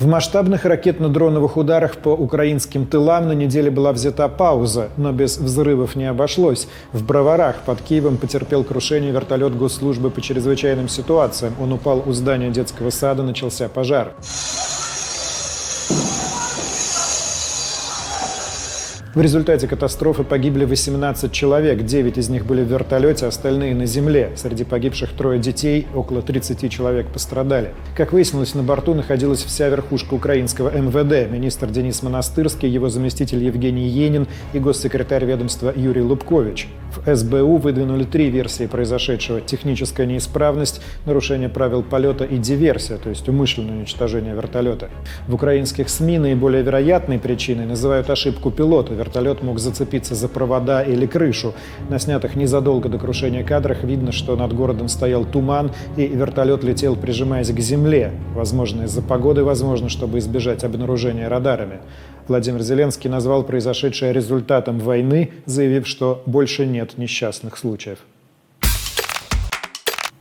В 0.00 0.06
масштабных 0.06 0.64
ракетно-дроновых 0.64 1.56
ударах 1.56 1.98
по 1.98 2.08
украинским 2.08 2.86
тылам 2.86 3.28
на 3.28 3.32
неделе 3.32 3.70
была 3.70 3.92
взята 3.92 4.28
пауза, 4.28 4.88
но 4.96 5.12
без 5.12 5.38
взрывов 5.38 5.94
не 5.94 6.06
обошлось. 6.06 6.66
В 6.92 7.04
Броварах 7.04 7.60
под 7.64 7.82
Киевом 7.82 8.16
потерпел 8.16 8.64
крушение 8.64 9.12
вертолет 9.12 9.56
госслужбы 9.56 10.10
по 10.10 10.20
чрезвычайным 10.20 10.88
ситуациям. 10.88 11.54
Он 11.60 11.72
упал 11.72 12.02
у 12.04 12.12
здания 12.12 12.50
детского 12.50 12.90
сада, 12.90 13.22
начался 13.22 13.68
пожар. 13.68 14.12
В 19.16 19.20
результате 19.22 19.66
катастрофы 19.66 20.24
погибли 20.24 20.66
18 20.66 21.32
человек, 21.32 21.86
9 21.86 22.18
из 22.18 22.28
них 22.28 22.44
были 22.44 22.62
в 22.62 22.70
вертолете, 22.70 23.24
остальные 23.24 23.74
на 23.74 23.86
земле. 23.86 24.32
Среди 24.36 24.64
погибших 24.64 25.14
трое 25.14 25.40
детей, 25.40 25.86
около 25.94 26.20
30 26.20 26.70
человек 26.70 27.06
пострадали. 27.06 27.72
Как 27.96 28.12
выяснилось, 28.12 28.54
на 28.54 28.62
борту 28.62 28.92
находилась 28.92 29.42
вся 29.42 29.70
верхушка 29.70 30.12
украинского 30.12 30.68
МВД, 30.68 31.32
министр 31.32 31.70
Денис 31.70 32.02
Монастырский, 32.02 32.68
его 32.68 32.90
заместитель 32.90 33.42
Евгений 33.42 33.88
Енин 33.88 34.28
и 34.52 34.58
госсекретарь 34.58 35.24
ведомства 35.24 35.72
Юрий 35.74 36.02
Лубкович. 36.02 36.68
В 36.94 37.14
СБУ 37.14 37.56
выдвинули 37.56 38.04
три 38.04 38.28
версии 38.28 38.66
произошедшего. 38.66 39.40
Техническая 39.40 40.06
неисправность, 40.06 40.82
нарушение 41.06 41.48
правил 41.48 41.82
полета 41.82 42.24
и 42.24 42.36
диверсия, 42.36 42.98
то 42.98 43.08
есть 43.08 43.26
умышленное 43.30 43.78
уничтожение 43.78 44.34
вертолета. 44.34 44.90
В 45.26 45.34
украинских 45.34 45.88
СМИ 45.88 46.18
наиболее 46.18 46.62
вероятной 46.62 47.18
причиной 47.18 47.64
называют 47.64 48.10
ошибку 48.10 48.50
пилота. 48.50 48.92
Вертолет 49.06 49.40
мог 49.40 49.60
зацепиться 49.60 50.16
за 50.16 50.28
провода 50.28 50.82
или 50.82 51.06
крышу. 51.06 51.54
На 51.88 52.00
снятых 52.00 52.34
незадолго 52.34 52.88
до 52.88 52.98
крушения 52.98 53.44
кадрах 53.44 53.84
видно, 53.84 54.10
что 54.10 54.34
над 54.34 54.52
городом 54.52 54.88
стоял 54.88 55.24
туман, 55.24 55.70
и 55.96 56.08
вертолет 56.08 56.64
летел, 56.64 56.96
прижимаясь 56.96 57.52
к 57.52 57.60
земле. 57.60 58.10
Возможно, 58.34 58.82
из-за 58.82 59.02
погоды, 59.02 59.44
возможно, 59.44 59.88
чтобы 59.88 60.18
избежать 60.18 60.64
обнаружения 60.64 61.28
радарами. 61.28 61.78
Владимир 62.26 62.62
Зеленский 62.62 63.08
назвал 63.08 63.44
произошедшее 63.44 64.12
результатом 64.12 64.80
войны, 64.80 65.30
заявив, 65.44 65.86
что 65.86 66.24
больше 66.26 66.66
нет 66.66 66.98
несчастных 66.98 67.58
случаев. 67.58 67.98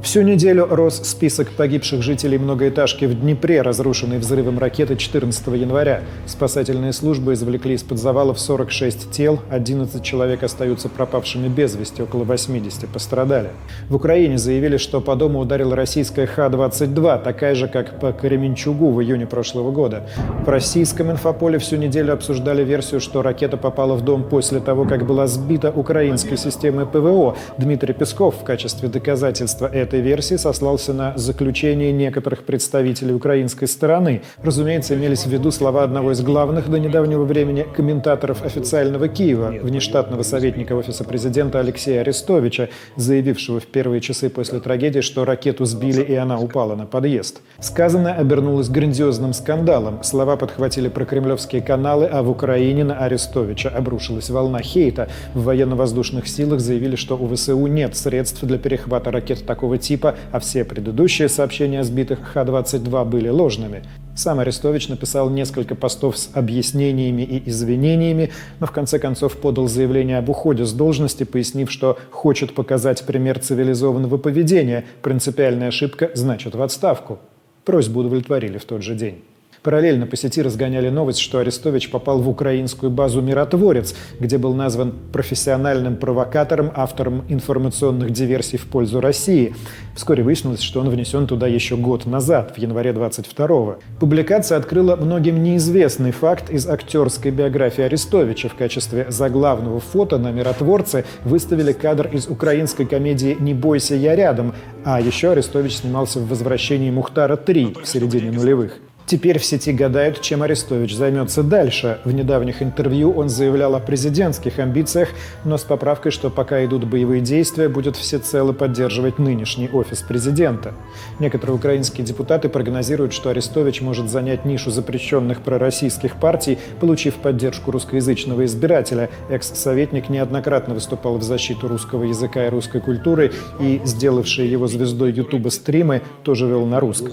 Всю 0.05 0.21
неделю 0.21 0.67
рос 0.69 1.01
список 1.03 1.49
погибших 1.49 2.03
жителей 2.03 2.37
многоэтажки 2.37 3.05
в 3.05 3.19
Днепре, 3.19 3.63
разрушенной 3.63 4.19
взрывом 4.19 4.59
ракеты 4.59 4.95
14 4.95 5.47
января. 5.47 6.01
Спасательные 6.27 6.93
службы 6.93 7.33
извлекли 7.33 7.73
из-под 7.73 7.97
завалов 7.97 8.39
46 8.39 9.09
тел, 9.09 9.39
11 9.49 10.03
человек 10.03 10.43
остаются 10.43 10.89
пропавшими 10.89 11.47
без 11.47 11.75
вести, 11.75 12.03
около 12.03 12.23
80 12.23 12.87
пострадали. 12.87 13.49
В 13.89 13.95
Украине 13.95 14.37
заявили, 14.37 14.77
что 14.77 15.01
по 15.01 15.15
дому 15.15 15.39
ударила 15.39 15.75
российская 15.75 16.27
Х-22, 16.27 17.23
такая 17.23 17.55
же, 17.55 17.67
как 17.67 17.99
по 17.99 18.13
Кременчугу 18.13 18.91
в 18.91 19.01
июне 19.01 19.25
прошлого 19.25 19.71
года. 19.71 20.07
В 20.45 20.47
российском 20.47 21.09
инфополе 21.09 21.57
всю 21.57 21.77
неделю 21.77 22.13
обсуждали 22.13 22.63
версию, 22.63 23.01
что 23.01 23.23
ракета 23.23 23.57
попала 23.57 23.95
в 23.95 24.05
дом 24.05 24.23
после 24.23 24.59
того, 24.59 24.85
как 24.85 25.07
была 25.07 25.25
сбита 25.25 25.71
украинской 25.71 26.37
системой 26.37 26.85
ПВО. 26.85 27.35
Дмитрий 27.57 27.95
Песков 27.95 28.35
в 28.35 28.43
качестве 28.43 28.87
доказательства 28.87 29.65
этой 29.65 29.94
версии 30.01 30.35
сослался 30.35 30.93
на 30.93 31.17
заключение 31.17 31.91
некоторых 31.91 32.43
представителей 32.43 33.13
украинской 33.13 33.67
стороны. 33.67 34.21
Разумеется, 34.41 34.95
имелись 34.95 35.25
в 35.25 35.29
виду 35.29 35.51
слова 35.51 35.83
одного 35.83 36.11
из 36.11 36.21
главных 36.21 36.69
до 36.69 36.79
недавнего 36.79 37.25
времени 37.25 37.65
комментаторов 37.75 38.43
официального 38.43 39.07
Киева, 39.07 39.55
внештатного 39.61 40.23
советника 40.23 40.73
Офиса 40.73 41.03
президента 41.03 41.59
Алексея 41.59 42.01
Арестовича, 42.01 42.69
заявившего 42.95 43.59
в 43.59 43.65
первые 43.67 44.01
часы 44.01 44.29
после 44.29 44.59
трагедии, 44.59 45.01
что 45.01 45.25
ракету 45.25 45.65
сбили 45.65 46.01
и 46.01 46.13
она 46.15 46.39
упала 46.39 46.75
на 46.75 46.85
подъезд. 46.85 47.41
Сказанное 47.59 48.13
обернулось 48.13 48.69
грандиозным 48.69 49.33
скандалом. 49.33 50.03
Слова 50.03 50.35
подхватили 50.37 50.87
прокремлевские 50.89 51.61
каналы, 51.61 52.05
а 52.05 52.21
в 52.21 52.29
Украине 52.29 52.83
на 52.83 52.97
Арестовича 52.99 53.69
обрушилась 53.69 54.29
волна 54.29 54.59
хейта. 54.59 55.09
В 55.33 55.43
военно-воздушных 55.43 56.27
силах 56.27 56.59
заявили, 56.59 56.95
что 56.95 57.17
у 57.17 57.33
ВСУ 57.33 57.65
нет 57.67 57.95
средств 57.95 58.43
для 58.43 58.57
перехвата 58.57 59.11
ракет 59.11 59.45
такого 59.45 59.74
типа, 59.77 60.15
а 60.31 60.39
все 60.39 60.63
предыдущие 60.63 61.29
сообщения 61.29 61.79
о 61.79 61.83
сбитых 61.83 62.19
Х-22 62.33 63.05
были 63.05 63.29
ложными. 63.29 63.83
Сам 64.15 64.39
Арестович 64.39 64.87
написал 64.87 65.29
несколько 65.29 65.75
постов 65.75 66.17
с 66.17 66.29
объяснениями 66.33 67.23
и 67.23 67.49
извинениями, 67.49 68.31
но 68.59 68.65
в 68.65 68.71
конце 68.71 68.97
концов 68.97 69.37
подал 69.37 69.67
заявление 69.67 70.17
об 70.17 70.29
уходе 70.29 70.65
с 70.65 70.71
должности, 70.71 71.25
пояснив, 71.25 71.69
что 71.69 71.97
хочет 72.11 72.55
показать 72.55 73.05
пример 73.05 73.39
цивилизованного 73.39 74.17
поведения. 74.17 74.85
Принципиальная 75.01 75.67
ошибка 75.67 76.11
значит 76.13 76.55
в 76.55 76.61
отставку. 76.61 77.19
Просьбу 77.65 77.99
удовлетворили 77.99 78.57
в 78.57 78.65
тот 78.65 78.83
же 78.83 78.95
день. 78.95 79.21
Параллельно 79.65 80.05
по 80.05 80.15
сети 80.15 80.43
разгоняли 80.43 80.89
новость, 80.89 81.17
что 81.17 81.39
Арестович 81.39 81.89
попал 81.89 82.19
в 82.19 82.29
украинскую 82.29 82.91
базу 82.91 83.23
«Миротворец», 83.23 83.95
где 84.19 84.37
был 84.37 84.53
назван 84.53 84.93
профессиональным 85.11 85.95
провокатором, 85.95 86.71
автором 86.75 87.25
информационных 87.29 88.11
диверсий 88.11 88.59
в 88.59 88.67
пользу 88.67 89.01
России. 89.01 89.55
Вскоре 89.95 90.21
выяснилось, 90.21 90.61
что 90.61 90.81
он 90.81 90.89
внесен 90.89 91.25
туда 91.25 91.47
еще 91.47 91.77
год 91.77 92.05
назад, 92.05 92.53
в 92.55 92.59
январе 92.59 92.91
22-го. 92.91 93.79
Публикация 93.99 94.59
открыла 94.59 94.97
многим 94.97 95.41
неизвестный 95.41 96.11
факт 96.11 96.51
из 96.51 96.67
актерской 96.67 97.31
биографии 97.31 97.85
Арестовича. 97.85 98.49
В 98.49 98.53
качестве 98.53 99.07
заглавного 99.09 99.79
фото 99.79 100.19
на 100.19 100.31
«Миротворце» 100.31 101.05
выставили 101.23 101.71
кадр 101.71 102.09
из 102.13 102.27
украинской 102.27 102.85
комедии 102.85 103.35
«Не 103.39 103.55
бойся, 103.55 103.95
я 103.95 104.15
рядом», 104.15 104.53
а 104.83 105.01
еще 105.01 105.31
Арестович 105.31 105.77
снимался 105.77 106.19
в 106.19 106.27
«Возвращении 106.27 106.91
Мухтара 106.91 107.35
3» 107.35 107.81
в 107.81 107.87
середине 107.87 108.29
нулевых. 108.29 108.73
Теперь 109.07 109.37
в 109.37 109.45
сети 109.45 109.71
гадают, 109.71 110.21
чем 110.21 110.41
Арестович 110.41 110.95
займется 110.95 111.43
дальше. 111.43 111.99
В 112.05 112.11
недавних 112.11 112.63
интервью 112.63 113.11
он 113.11 113.29
заявлял 113.29 113.75
о 113.75 113.79
президентских 113.79 114.57
амбициях, 114.57 115.09
но 115.43 115.59
с 115.59 115.63
поправкой, 115.63 116.11
что 116.11 116.31
пока 116.31 116.65
идут 116.65 116.85
боевые 116.85 117.21
действия, 117.21 117.69
будет 117.69 117.95
всецело 117.95 118.51
поддерживать 118.51 119.19
нынешний 119.19 119.69
офис 119.69 120.01
президента. 120.01 120.73
Некоторые 121.19 121.55
украинские 121.55 122.03
депутаты 122.03 122.49
прогнозируют, 122.49 123.13
что 123.13 123.29
Арестович 123.29 123.81
может 123.81 124.09
занять 124.09 124.43
нишу 124.43 124.71
запрещенных 124.71 125.41
пророссийских 125.41 126.15
партий, 126.19 126.57
получив 126.79 127.15
поддержку 127.15 127.69
русскоязычного 127.69 128.45
избирателя. 128.45 129.11
Экс-советник 129.29 130.09
неоднократно 130.09 130.73
выступал 130.73 131.19
в 131.19 131.23
защиту 131.23 131.67
русского 131.67 132.05
языка 132.05 132.47
и 132.47 132.49
русской 132.49 132.81
культуры, 132.81 133.33
и 133.59 133.81
сделавшие 133.85 134.49
его 134.49 134.65
звездой 134.65 135.11
Ютуба 135.11 135.49
стримы 135.49 136.01
тоже 136.23 136.47
вел 136.47 136.65
на 136.65 136.79
русском. 136.79 137.11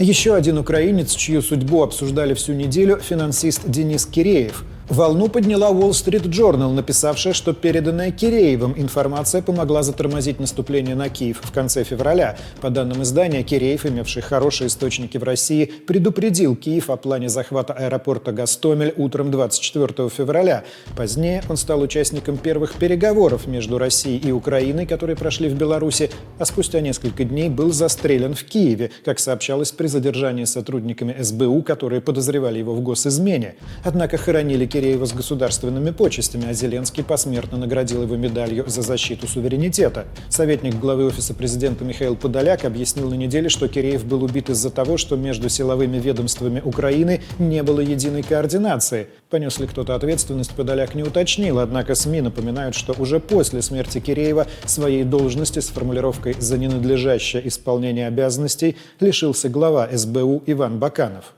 Еще 0.00 0.34
один 0.34 0.56
украинец, 0.56 1.14
чью 1.14 1.42
судьбу 1.42 1.82
обсуждали 1.82 2.32
всю 2.32 2.54
неделю, 2.54 2.98
финансист 3.00 3.60
Денис 3.66 4.06
Киреев. 4.06 4.64
Волну 4.90 5.28
подняла 5.28 5.70
Wall 5.70 5.90
Street 5.90 6.24
Journal, 6.24 6.72
написавшая, 6.72 7.32
что 7.32 7.52
переданная 7.52 8.10
Киреевым 8.10 8.74
информация 8.76 9.40
помогла 9.40 9.84
затормозить 9.84 10.40
наступление 10.40 10.96
на 10.96 11.08
Киев 11.08 11.38
в 11.40 11.52
конце 11.52 11.84
февраля. 11.84 12.36
По 12.60 12.70
данным 12.70 13.04
издания, 13.04 13.44
Киреев, 13.44 13.86
имевший 13.86 14.20
хорошие 14.20 14.66
источники 14.66 15.16
в 15.16 15.22
России, 15.22 15.66
предупредил 15.86 16.56
Киев 16.56 16.90
о 16.90 16.96
плане 16.96 17.28
захвата 17.28 17.72
аэропорта 17.72 18.32
Гастомель 18.32 18.92
утром 18.96 19.30
24 19.30 20.08
февраля. 20.08 20.64
Позднее 20.96 21.44
он 21.48 21.56
стал 21.56 21.82
участником 21.82 22.36
первых 22.36 22.72
переговоров 22.72 23.46
между 23.46 23.78
Россией 23.78 24.18
и 24.18 24.32
Украиной, 24.32 24.86
которые 24.86 25.14
прошли 25.14 25.48
в 25.48 25.54
Беларуси, 25.54 26.10
а 26.40 26.44
спустя 26.44 26.80
несколько 26.80 27.22
дней 27.22 27.48
был 27.48 27.70
застрелен 27.70 28.34
в 28.34 28.42
Киеве, 28.42 28.90
как 29.04 29.20
сообщалось 29.20 29.70
при 29.70 29.86
задержании 29.86 30.46
сотрудниками 30.46 31.14
СБУ, 31.22 31.62
которые 31.62 32.00
подозревали 32.00 32.58
его 32.58 32.74
в 32.74 32.80
госизмене. 32.80 33.54
Однако 33.84 34.16
хоронили 34.16 34.66
Киреева 34.66 34.79
Киреева 34.80 35.04
с 35.04 35.12
государственными 35.12 35.90
почестями, 35.90 36.48
а 36.48 36.54
Зеленский 36.54 37.04
посмертно 37.04 37.58
наградил 37.58 38.02
его 38.02 38.16
медалью 38.16 38.64
за 38.66 38.80
защиту 38.80 39.28
суверенитета. 39.28 40.06
Советник 40.30 40.76
главы 40.76 41.04
Офиса 41.04 41.34
президента 41.34 41.84
Михаил 41.84 42.16
Подоляк 42.16 42.64
объяснил 42.64 43.10
на 43.10 43.14
неделе, 43.14 43.50
что 43.50 43.68
Киреев 43.68 44.06
был 44.06 44.24
убит 44.24 44.48
из-за 44.48 44.70
того, 44.70 44.96
что 44.96 45.16
между 45.16 45.50
силовыми 45.50 45.98
ведомствами 45.98 46.62
Украины 46.64 47.20
не 47.38 47.62
было 47.62 47.80
единой 47.80 48.22
координации. 48.22 49.08
Понес 49.28 49.58
ли 49.58 49.66
кто-то 49.66 49.94
ответственность, 49.94 50.54
Подоляк 50.54 50.94
не 50.94 51.02
уточнил, 51.02 51.58
однако 51.58 51.94
СМИ 51.94 52.22
напоминают, 52.22 52.74
что 52.74 52.94
уже 52.96 53.20
после 53.20 53.60
смерти 53.60 54.00
Киреева 54.00 54.46
своей 54.64 55.04
должности 55.04 55.58
с 55.58 55.68
формулировкой 55.68 56.36
«за 56.38 56.56
ненадлежащее 56.56 57.46
исполнение 57.46 58.06
обязанностей» 58.06 58.78
лишился 58.98 59.50
глава 59.50 59.90
СБУ 59.92 60.42
Иван 60.46 60.78
Баканов. 60.78 61.34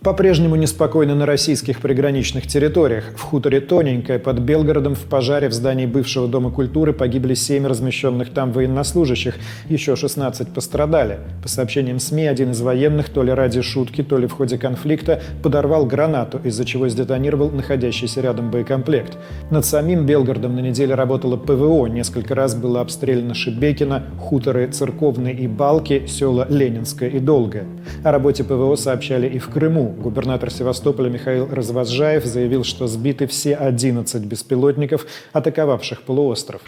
По-прежнему 0.00 0.54
неспокойно 0.54 1.16
на 1.16 1.26
российских 1.26 1.80
приграничных 1.80 2.46
территориях. 2.46 3.06
В 3.16 3.20
хуторе 3.20 3.60
Тоненькое 3.60 4.20
под 4.20 4.38
Белгородом 4.38 4.94
в 4.94 5.00
пожаре 5.00 5.48
в 5.48 5.52
здании 5.52 5.86
бывшего 5.86 6.28
Дома 6.28 6.52
культуры 6.52 6.92
погибли 6.92 7.34
семь 7.34 7.66
размещенных 7.66 8.32
там 8.32 8.52
военнослужащих. 8.52 9.34
Еще 9.68 9.96
16 9.96 10.54
пострадали. 10.54 11.18
По 11.42 11.48
сообщениям 11.48 11.98
СМИ, 11.98 12.28
один 12.28 12.52
из 12.52 12.60
военных 12.60 13.08
то 13.08 13.24
ли 13.24 13.32
ради 13.32 13.60
шутки, 13.60 14.04
то 14.04 14.18
ли 14.18 14.28
в 14.28 14.32
ходе 14.34 14.56
конфликта 14.56 15.20
подорвал 15.42 15.84
гранату, 15.84 16.38
из-за 16.44 16.64
чего 16.64 16.88
сдетонировал 16.88 17.50
находящийся 17.50 18.20
рядом 18.20 18.52
боекомплект. 18.52 19.18
Над 19.50 19.64
самим 19.64 20.06
Белгородом 20.06 20.54
на 20.54 20.60
неделе 20.60 20.94
работало 20.94 21.36
ПВО. 21.36 21.86
Несколько 21.86 22.36
раз 22.36 22.54
было 22.54 22.82
обстреляно 22.82 23.34
Шебекино, 23.34 24.04
хуторы 24.20 24.68
Церковные 24.68 25.34
и 25.34 25.48
Балки, 25.48 26.06
села 26.06 26.46
Ленинское 26.48 27.08
и 27.08 27.18
Долгое. 27.18 27.66
О 28.04 28.12
работе 28.12 28.44
ПВО 28.44 28.76
сообщали 28.76 29.26
и 29.26 29.40
в 29.40 29.48
Крыму. 29.48 29.87
Губернатор 29.88 30.50
Севастополя 30.50 31.08
Михаил 31.08 31.48
Развозжаев 31.50 32.24
заявил, 32.24 32.64
что 32.64 32.86
сбиты 32.86 33.26
все 33.26 33.54
11 33.54 34.24
беспилотников, 34.24 35.06
атаковавших 35.32 36.02
полуостров. 36.02 36.62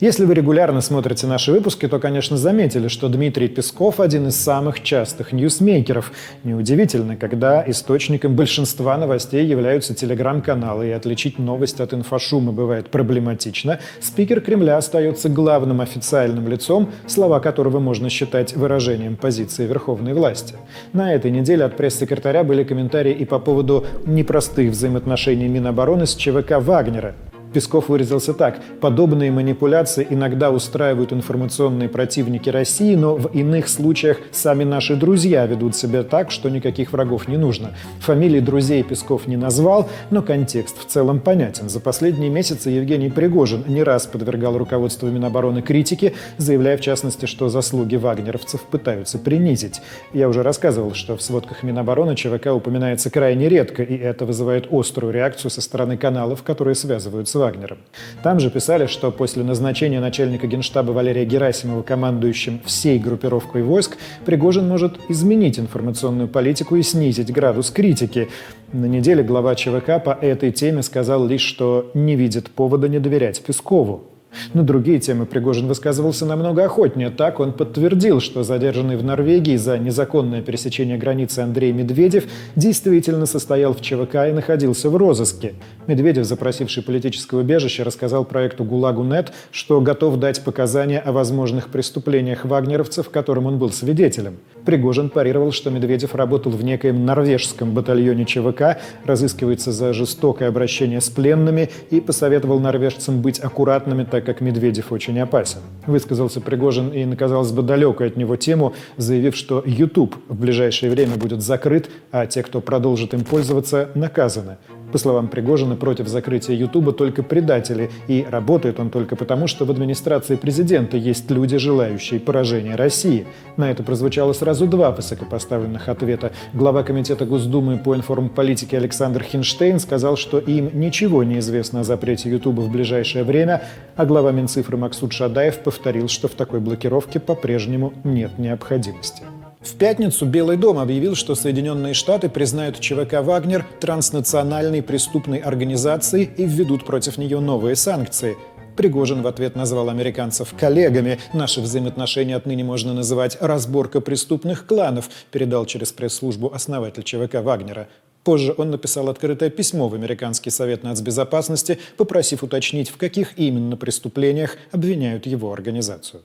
Если 0.00 0.24
вы 0.24 0.32
регулярно 0.32 0.80
смотрите 0.80 1.26
наши 1.26 1.52
выпуски, 1.52 1.86
то, 1.86 1.98
конечно, 1.98 2.38
заметили, 2.38 2.88
что 2.88 3.10
Дмитрий 3.10 3.48
Песков– 3.48 3.98
один 4.00 4.28
из 4.28 4.36
самых 4.36 4.82
частых 4.82 5.32
ньюсмейкеров. 5.32 6.10
Неудивительно, 6.42 7.16
когда 7.16 7.62
источником 7.66 8.34
большинства 8.34 8.96
новостей 8.96 9.44
являются 9.44 9.94
телеграм-каналы, 9.94 10.88
и 10.88 10.92
отличить 10.92 11.38
новость 11.38 11.80
от 11.80 11.92
инфошума 11.92 12.50
бывает 12.50 12.88
проблематично, 12.88 13.78
спикер 14.00 14.40
Кремля 14.40 14.78
остается 14.78 15.28
главным 15.28 15.82
официальным 15.82 16.48
лицом, 16.48 16.88
слова 17.06 17.38
которого 17.38 17.78
можно 17.78 18.08
считать 18.08 18.56
выражением 18.56 19.18
позиции 19.18 19.66
верховной 19.66 20.14
власти. 20.14 20.54
На 20.94 21.12
этой 21.12 21.30
неделе 21.30 21.64
от 21.64 21.76
пресс-секретаря 21.76 22.42
были 22.42 22.64
комментарии 22.64 23.12
и 23.12 23.26
по 23.26 23.38
поводу 23.38 23.84
непростых 24.06 24.70
взаимоотношений 24.70 25.48
Минобороны 25.48 26.06
с 26.06 26.14
ЧВК 26.14 26.52
«Вагнера», 26.52 27.14
Песков 27.52 27.88
выразился 27.88 28.32
так. 28.32 28.60
Подобные 28.80 29.32
манипуляции 29.32 30.06
иногда 30.08 30.50
устраивают 30.50 31.12
информационные 31.12 31.88
противники 31.88 32.48
России, 32.48 32.94
но 32.94 33.16
в 33.16 33.34
иных 33.34 33.68
случаях 33.68 34.18
сами 34.30 34.64
наши 34.64 34.94
друзья 34.94 35.46
ведут 35.46 35.74
себя 35.74 36.04
так, 36.04 36.30
что 36.30 36.48
никаких 36.48 36.92
врагов 36.92 37.26
не 37.26 37.36
нужно. 37.36 37.70
Фамилии 38.00 38.40
друзей 38.40 38.82
Песков 38.84 39.26
не 39.26 39.36
назвал, 39.36 39.88
но 40.10 40.22
контекст 40.22 40.78
в 40.78 40.86
целом 40.86 41.20
понятен. 41.20 41.68
За 41.68 41.80
последние 41.80 42.30
месяцы 42.30 42.70
Евгений 42.70 43.10
Пригожин 43.10 43.64
не 43.66 43.82
раз 43.82 44.06
подвергал 44.06 44.56
руководству 44.56 45.08
Минобороны 45.08 45.62
критике, 45.62 46.12
заявляя 46.36 46.76
в 46.76 46.80
частности, 46.80 47.26
что 47.26 47.48
заслуги 47.48 47.96
вагнеровцев 47.96 48.62
пытаются 48.62 49.18
принизить. 49.18 49.80
Я 50.12 50.28
уже 50.28 50.42
рассказывал, 50.44 50.94
что 50.94 51.16
в 51.16 51.22
сводках 51.22 51.64
Минобороны 51.64 52.14
ЧВК 52.14 52.48
упоминается 52.54 53.10
крайне 53.10 53.48
редко, 53.48 53.82
и 53.82 53.96
это 53.96 54.24
вызывает 54.24 54.68
острую 54.70 55.12
реакцию 55.12 55.50
со 55.50 55.60
стороны 55.60 55.96
каналов, 55.96 56.44
которые 56.44 56.76
связываются 56.76 57.39
Вагнером. 57.40 57.78
Там 58.22 58.38
же 58.38 58.50
писали, 58.50 58.86
что 58.86 59.10
после 59.10 59.42
назначения 59.42 59.98
начальника 59.98 60.46
генштаба 60.46 60.92
Валерия 60.92 61.24
Герасимова 61.24 61.82
командующим 61.82 62.60
всей 62.64 62.98
группировкой 62.98 63.62
войск, 63.62 63.96
Пригожин 64.26 64.68
может 64.68 64.98
изменить 65.08 65.58
информационную 65.58 66.28
политику 66.28 66.76
и 66.76 66.82
снизить 66.82 67.32
градус 67.32 67.70
критики. 67.70 68.28
На 68.72 68.84
неделе 68.84 69.22
глава 69.22 69.54
ЧВК 69.54 70.02
по 70.04 70.16
этой 70.20 70.52
теме 70.52 70.82
сказал 70.82 71.26
лишь, 71.26 71.40
что 71.40 71.90
не 71.94 72.14
видит 72.14 72.50
повода 72.50 72.88
не 72.88 72.98
доверять 73.00 73.42
Пескову. 73.42 74.09
На 74.54 74.62
другие 74.62 75.00
темы 75.00 75.26
Пригожин 75.26 75.66
высказывался 75.66 76.24
намного 76.26 76.64
охотнее. 76.64 77.10
Так 77.10 77.40
он 77.40 77.52
подтвердил, 77.52 78.20
что 78.20 78.42
задержанный 78.42 78.96
в 78.96 79.04
Норвегии 79.04 79.56
за 79.56 79.78
незаконное 79.78 80.42
пересечение 80.42 80.98
границы 80.98 81.40
Андрей 81.40 81.72
Медведев 81.72 82.24
действительно 82.56 83.26
состоял 83.26 83.74
в 83.74 83.80
ЧВК 83.80 84.14
и 84.28 84.32
находился 84.32 84.88
в 84.90 84.96
розыске. 84.96 85.54
Медведев, 85.86 86.24
запросивший 86.24 86.82
политическое 86.82 87.38
убежище, 87.38 87.82
рассказал 87.82 88.24
проекту 88.24 88.64
«ГУЛАГу.нет», 88.64 89.32
что 89.50 89.80
готов 89.80 90.16
дать 90.16 90.42
показания 90.42 91.00
о 91.00 91.12
возможных 91.12 91.68
преступлениях 91.68 92.44
вагнеровцев, 92.44 93.10
которым 93.10 93.46
он 93.46 93.58
был 93.58 93.70
свидетелем. 93.72 94.38
Пригожин 94.64 95.10
парировал, 95.10 95.52
что 95.52 95.70
Медведев 95.70 96.14
работал 96.14 96.52
в 96.52 96.62
некоем 96.62 97.04
норвежском 97.04 97.72
батальоне 97.72 98.24
ЧВК, 98.24 98.78
разыскивается 99.04 99.72
за 99.72 99.92
жестокое 99.92 100.48
обращение 100.48 101.00
с 101.00 101.08
пленными 101.08 101.70
и 101.90 102.00
посоветовал 102.00 102.60
норвежцам 102.60 103.22
быть 103.22 103.40
аккуратными, 103.40 104.04
так 104.04 104.19
как 104.20 104.40
Медведев 104.40 104.92
очень 104.92 105.18
опасен. 105.20 105.60
Высказался 105.86 106.40
Пригожин 106.40 106.90
и 106.90 107.04
на, 107.04 107.16
казалось 107.16 107.52
бы, 107.52 107.62
далекую 107.62 108.08
от 108.08 108.16
него 108.16 108.36
тему, 108.36 108.74
заявив, 108.96 109.36
что 109.36 109.62
YouTube 109.64 110.16
в 110.28 110.40
ближайшее 110.40 110.90
время 110.90 111.16
будет 111.16 111.42
закрыт, 111.42 111.90
а 112.12 112.26
те, 112.26 112.42
кто 112.42 112.60
продолжит 112.60 113.14
им 113.14 113.24
пользоваться, 113.24 113.90
наказаны. 113.94 114.58
По 114.92 114.98
словам 114.98 115.28
Пригожина, 115.28 115.76
против 115.76 116.08
закрытия 116.08 116.56
Ютуба 116.56 116.92
только 116.92 117.22
предатели, 117.22 117.90
и 118.08 118.26
работает 118.28 118.80
он 118.80 118.90
только 118.90 119.14
потому, 119.14 119.46
что 119.46 119.64
в 119.64 119.70
администрации 119.70 120.36
президента 120.36 120.96
есть 120.96 121.30
люди, 121.30 121.58
желающие 121.58 122.18
поражения 122.18 122.74
России. 122.74 123.26
На 123.56 123.70
это 123.70 123.82
прозвучало 123.82 124.32
сразу 124.32 124.66
два 124.66 124.90
высокопоставленных 124.90 125.88
ответа. 125.88 126.32
Глава 126.52 126.82
Комитета 126.82 127.24
Госдумы 127.24 127.78
по 127.78 127.94
информполитике 127.94 128.78
Александр 128.78 129.22
Хинштейн 129.22 129.78
сказал, 129.78 130.16
что 130.16 130.38
им 130.38 130.70
ничего 130.74 131.22
не 131.22 131.38
известно 131.38 131.80
о 131.80 131.84
запрете 131.84 132.28
Ютуба 132.28 132.62
в 132.62 132.70
ближайшее 132.70 133.24
время, 133.24 133.62
а 133.96 134.06
глава 134.06 134.32
Минцифры 134.32 134.76
Максут 134.76 135.12
Шадаев 135.12 135.58
повторил, 135.58 136.08
что 136.08 136.26
в 136.26 136.32
такой 136.32 136.60
блокировке 136.60 137.20
по-прежнему 137.20 137.92
нет 138.02 138.38
необходимости. 138.38 139.22
В 139.60 139.76
пятницу 139.76 140.24
Белый 140.24 140.56
дом 140.56 140.78
объявил, 140.78 141.14
что 141.14 141.34
Соединенные 141.34 141.92
Штаты 141.92 142.30
признают 142.30 142.80
ЧВК 142.80 143.20
«Вагнер» 143.20 143.66
транснациональной 143.78 144.82
преступной 144.82 145.38
организацией 145.38 146.30
и 146.34 146.46
введут 146.46 146.86
против 146.86 147.18
нее 147.18 147.40
новые 147.40 147.76
санкции. 147.76 148.38
Пригожин 148.78 149.20
в 149.20 149.26
ответ 149.26 149.56
назвал 149.56 149.90
американцев 149.90 150.54
коллегами. 150.58 151.18
Наши 151.34 151.60
взаимоотношения 151.60 152.36
отныне 152.36 152.64
можно 152.64 152.94
называть 152.94 153.36
«разборка 153.38 154.00
преступных 154.00 154.66
кланов», 154.66 155.10
передал 155.30 155.66
через 155.66 155.92
пресс-службу 155.92 156.50
основатель 156.54 157.02
ЧВК 157.02 157.42
«Вагнера». 157.42 157.88
Позже 158.24 158.54
он 158.56 158.70
написал 158.70 159.10
открытое 159.10 159.50
письмо 159.50 159.88
в 159.88 159.94
Американский 159.94 160.48
совет 160.48 160.84
нацбезопасности, 160.84 161.78
попросив 161.98 162.42
уточнить, 162.42 162.88
в 162.88 162.96
каких 162.96 163.38
именно 163.38 163.76
преступлениях 163.76 164.56
обвиняют 164.72 165.26
его 165.26 165.52
организацию. 165.52 166.22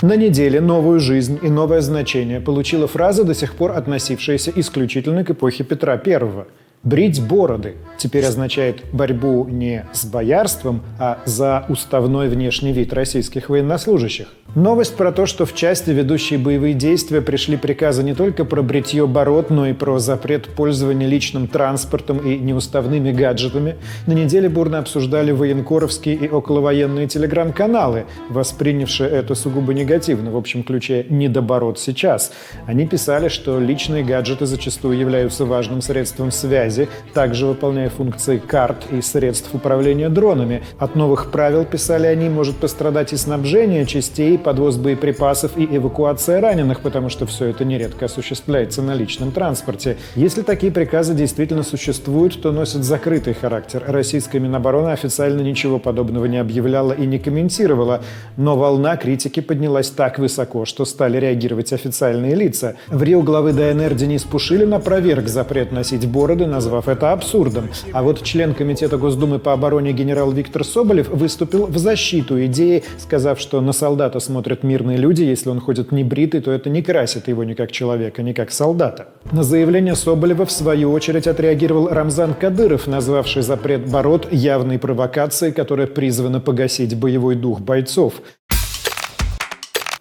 На 0.00 0.14
неделе 0.14 0.60
новую 0.60 1.00
жизнь 1.00 1.40
и 1.42 1.48
новое 1.48 1.80
значение 1.80 2.40
получила 2.40 2.86
фраза, 2.86 3.24
до 3.24 3.34
сих 3.34 3.56
пор 3.56 3.72
относившаяся 3.72 4.52
исключительно 4.54 5.24
к 5.24 5.30
эпохе 5.30 5.64
Петра 5.64 5.94
I. 5.94 6.46
«Брить 6.84 7.20
бороды» 7.26 7.74
теперь 7.98 8.24
означает 8.24 8.84
борьбу 8.92 9.46
не 9.48 9.84
с 9.92 10.04
боярством, 10.04 10.82
а 10.98 11.18
за 11.24 11.66
уставной 11.68 12.28
внешний 12.28 12.72
вид 12.72 12.92
российских 12.92 13.48
военнослужащих. 13.48 14.28
Новость 14.54 14.96
про 14.96 15.12
то, 15.12 15.26
что 15.26 15.44
в 15.44 15.54
части 15.54 15.90
ведущие 15.90 16.38
боевые 16.38 16.72
действия 16.72 17.20
пришли 17.20 17.56
приказы 17.56 18.02
не 18.02 18.14
только 18.14 18.44
про 18.44 18.62
бритье 18.62 19.06
бород, 19.06 19.50
но 19.50 19.66
и 19.66 19.72
про 19.74 19.98
запрет 19.98 20.48
пользования 20.48 21.06
личным 21.06 21.48
транспортом 21.48 22.18
и 22.18 22.38
неуставными 22.38 23.12
гаджетами, 23.12 23.76
на 24.06 24.12
неделе 24.12 24.48
бурно 24.48 24.78
обсуждали 24.78 25.32
военкоровские 25.32 26.14
и 26.14 26.28
околовоенные 26.28 27.08
телеграм-каналы, 27.08 28.06
воспринявшие 28.30 29.10
это 29.10 29.34
сугубо 29.34 29.74
негативно, 29.74 30.30
в 30.30 30.36
общем 30.36 30.62
ключе 30.62 31.04
«недоборот 31.10 31.78
сейчас». 31.78 32.32
Они 32.66 32.86
писали, 32.86 33.28
что 33.28 33.60
личные 33.60 34.02
гаджеты 34.02 34.46
зачастую 34.46 34.98
являются 34.98 35.44
важным 35.44 35.82
средством 35.82 36.30
связи, 36.30 36.67
также 37.14 37.46
выполняя 37.46 37.88
функции 37.88 38.38
карт 38.38 38.84
и 38.90 39.00
средств 39.00 39.54
управления 39.54 40.08
дронами. 40.08 40.62
От 40.78 40.94
новых 40.94 41.30
правил, 41.30 41.64
писали 41.64 42.06
они, 42.06 42.28
может 42.28 42.56
пострадать 42.56 43.12
и 43.12 43.16
снабжение 43.16 43.86
частей, 43.86 44.38
подвоз 44.38 44.76
боеприпасов 44.76 45.56
и 45.56 45.64
эвакуация 45.76 46.40
раненых, 46.40 46.80
потому 46.80 47.08
что 47.08 47.26
все 47.26 47.46
это 47.46 47.64
нередко 47.64 48.06
осуществляется 48.06 48.82
на 48.82 48.94
личном 48.94 49.32
транспорте. 49.32 49.96
Если 50.14 50.42
такие 50.42 50.72
приказы 50.72 51.14
действительно 51.14 51.62
существуют, 51.62 52.40
то 52.40 52.52
носят 52.52 52.84
закрытый 52.84 53.34
характер. 53.34 53.82
Российская 53.86 54.40
Минобороны 54.40 54.90
официально 54.90 55.40
ничего 55.40 55.78
подобного 55.78 56.26
не 56.26 56.38
объявляла 56.38 56.92
и 56.92 57.06
не 57.06 57.18
комментировала, 57.18 58.02
но 58.36 58.56
волна 58.56 58.96
критики 58.96 59.40
поднялась 59.40 59.90
так 59.90 60.18
высоко, 60.18 60.64
что 60.64 60.84
стали 60.84 61.18
реагировать 61.18 61.72
официальные 61.72 62.34
лица. 62.34 62.76
В 62.88 63.02
Рио 63.02 63.22
главы 63.22 63.52
ДНР 63.52 63.94
Денис 63.94 64.24
Пушилин 64.24 64.74
опроверг 64.74 65.28
запрет 65.28 65.72
носить 65.72 66.06
бороды, 66.06 66.46
назвав 66.58 66.88
это 66.88 67.12
абсурдом. 67.12 67.68
А 67.92 68.02
вот 68.02 68.24
член 68.24 68.52
Комитета 68.52 68.96
Госдумы 68.98 69.38
по 69.38 69.52
обороне 69.52 69.92
генерал 69.92 70.32
Виктор 70.32 70.64
Соболев 70.64 71.08
выступил 71.08 71.66
в 71.66 71.78
защиту 71.78 72.44
идеи, 72.46 72.82
сказав, 72.98 73.38
что 73.38 73.60
на 73.60 73.72
солдата 73.72 74.18
смотрят 74.18 74.64
мирные 74.64 74.98
люди, 74.98 75.22
если 75.22 75.50
он 75.50 75.60
ходит 75.60 75.92
не 75.92 76.02
бритый, 76.02 76.40
то 76.40 76.50
это 76.50 76.68
не 76.68 76.82
красит 76.82 77.28
его 77.28 77.44
ни 77.44 77.54
как 77.54 77.70
человека, 77.70 78.22
ни 78.22 78.32
как 78.32 78.50
солдата. 78.50 79.06
На 79.30 79.44
заявление 79.44 79.94
Соболева 79.94 80.46
в 80.46 80.50
свою 80.50 80.90
очередь 80.90 81.28
отреагировал 81.28 81.88
Рамзан 81.90 82.34
Кадыров, 82.34 82.88
назвавший 82.88 83.42
запрет 83.42 83.88
бород 83.88 84.32
явной 84.32 84.80
провокацией, 84.80 85.52
которая 85.52 85.86
призвана 85.86 86.40
погасить 86.40 86.98
боевой 86.98 87.36
дух 87.36 87.60
бойцов. 87.60 88.14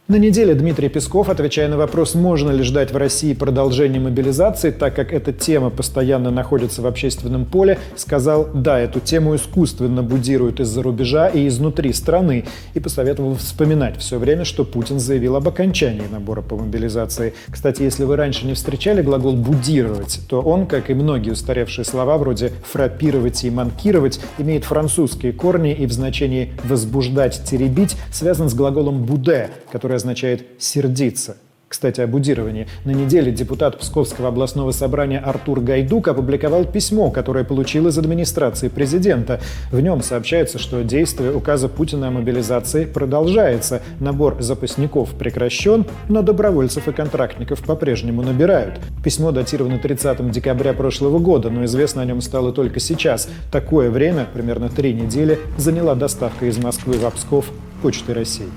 На 0.10 0.15
неделе 0.15 0.54
Дмитрий 0.54 0.88
Песков, 0.88 1.28
отвечая 1.28 1.67
на 1.67 1.76
вопрос, 1.76 2.15
можно 2.15 2.52
ли 2.52 2.63
ждать 2.63 2.93
в 2.93 2.96
России 2.96 3.34
продолжения 3.34 4.00
мобилизации, 4.00 4.72
так 4.72 4.96
как 4.96 5.12
эта 5.12 5.34
тема 5.34 5.70
постоянно 5.70 6.32
находится 6.32 6.82
в 6.82 6.88
общественном 6.88 7.43
поле, 7.43 7.78
сказал, 7.98 8.48
да, 8.54 8.80
эту 8.80 9.02
тему 9.02 9.36
искусственно 9.36 10.04
будируют 10.04 10.62
из-за 10.62 10.82
рубежа 10.82 11.28
и 11.28 11.50
изнутри 11.50 11.91
страны, 11.91 12.46
и 12.74 12.80
посоветовал 12.80 13.36
вспоминать 13.36 13.98
все 13.98 14.17
время, 14.17 14.46
что 14.46 14.63
Путин 14.63 14.98
заявил 14.98 15.36
об 15.36 15.46
окончании 15.46 16.08
набора 16.10 16.41
по 16.41 16.56
мобилизации. 16.56 17.34
Кстати, 17.52 17.82
если 17.82 18.06
вы 18.06 18.15
раньше 18.15 18.46
не 18.46 18.54
встречали 18.54 19.02
глагол 19.02 19.34
«будировать», 19.34 20.22
то 20.30 20.39
он, 20.39 20.67
как 20.67 20.89
и 20.89 20.93
многие 20.93 21.32
устаревшие 21.32 21.84
слова 21.84 22.17
вроде 22.17 22.54
«фрапировать» 22.63 23.43
и 23.43 23.50
«манкировать», 23.50 24.22
имеет 24.38 24.63
французские 24.63 25.34
корни 25.34 25.74
и 25.74 25.86
в 25.86 25.91
значении 25.91 26.54
«возбуждать», 26.63 27.41
«теребить» 27.43 27.98
связан 28.10 28.50
с 28.50 28.54
глаголом 28.54 29.04
«буде», 29.04 29.50
который 29.70 29.97
означает 29.98 30.46
«сердиться». 30.58 31.38
Кстати, 31.68 32.00
об 32.00 32.16
удировании. 32.16 32.66
На 32.86 32.92
неделе 32.92 33.32
депутат 33.32 33.78
Псковского 33.78 34.30
областного 34.30 34.72
собрания 34.72 35.20
Артур 35.20 35.60
Гайдук 35.60 36.08
опубликовал 36.08 36.64
письмо, 36.64 37.12
которое 37.12 37.44
получил 37.44 37.88
из 37.88 37.98
администрации 37.98 38.70
президента. 38.70 39.42
В 39.70 39.82
нем 39.82 40.02
сообщается, 40.02 40.60
что 40.60 40.84
действие 40.84 41.34
указа 41.34 41.68
Путина 41.68 42.08
о 42.08 42.12
мобилизации 42.12 42.86
продолжается. 42.86 43.82
Набор 44.00 44.38
запасников 44.40 45.14
прекращен, 45.16 45.86
но 46.08 46.22
добровольцев 46.22 46.88
и 46.88 46.94
контрактников 46.94 47.62
по-прежнему 47.62 48.22
набирают. 48.22 48.80
Письмо 49.04 49.32
датировано 49.32 49.78
30 49.78 50.32
декабря 50.32 50.72
прошлого 50.72 51.20
года, 51.20 51.50
но 51.50 51.66
известно 51.66 52.02
о 52.02 52.06
нем 52.06 52.22
стало 52.22 52.54
только 52.54 52.80
сейчас. 52.80 53.28
Такое 53.52 53.90
время, 53.90 54.26
примерно 54.34 54.70
три 54.70 54.94
недели, 54.94 55.38
заняла 55.58 55.96
доставка 55.96 56.46
из 56.46 56.58
Москвы 56.58 56.94
в 56.94 57.12
Псков 57.12 57.52
Почты 57.82 58.14
России. 58.14 58.48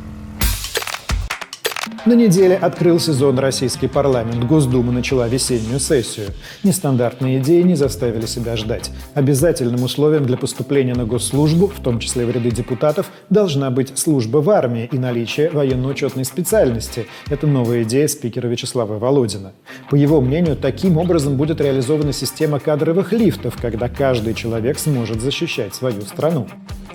На 2.10 2.14
неделе 2.14 2.56
открыл 2.56 2.98
сезон 2.98 3.38
российский 3.38 3.86
парламент. 3.86 4.42
Госдума 4.42 4.90
начала 4.90 5.28
весеннюю 5.28 5.78
сессию. 5.78 6.26
Нестандартные 6.64 7.38
идеи 7.38 7.62
не 7.62 7.76
заставили 7.76 8.26
себя 8.26 8.56
ждать. 8.56 8.90
Обязательным 9.14 9.84
условием 9.84 10.26
для 10.26 10.36
поступления 10.36 10.94
на 10.94 11.04
госслужбу, 11.04 11.68
в 11.68 11.78
том 11.80 12.00
числе 12.00 12.26
в 12.26 12.30
ряды 12.32 12.50
депутатов, 12.50 13.12
должна 13.30 13.70
быть 13.70 13.96
служба 13.96 14.38
в 14.38 14.50
армии 14.50 14.88
и 14.90 14.98
наличие 14.98 15.50
военно-учетной 15.50 16.24
специальности. 16.24 17.06
Это 17.28 17.46
новая 17.46 17.84
идея 17.84 18.08
спикера 18.08 18.48
Вячеслава 18.48 18.98
Володина. 18.98 19.52
По 19.88 19.94
его 19.94 20.20
мнению, 20.20 20.56
таким 20.56 20.96
образом 20.96 21.36
будет 21.36 21.60
реализована 21.60 22.12
система 22.12 22.58
кадровых 22.58 23.12
лифтов, 23.12 23.56
когда 23.62 23.88
каждый 23.88 24.34
человек 24.34 24.80
сможет 24.80 25.20
защищать 25.20 25.76
свою 25.76 26.00
страну. 26.00 26.48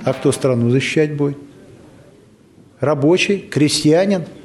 А 0.04 0.12
кто 0.12 0.34
страну 0.34 0.72
защищать 0.72 1.16
будет? 1.16 1.38
Рабочий, 2.82 3.38
крестьянин– 3.38 4.26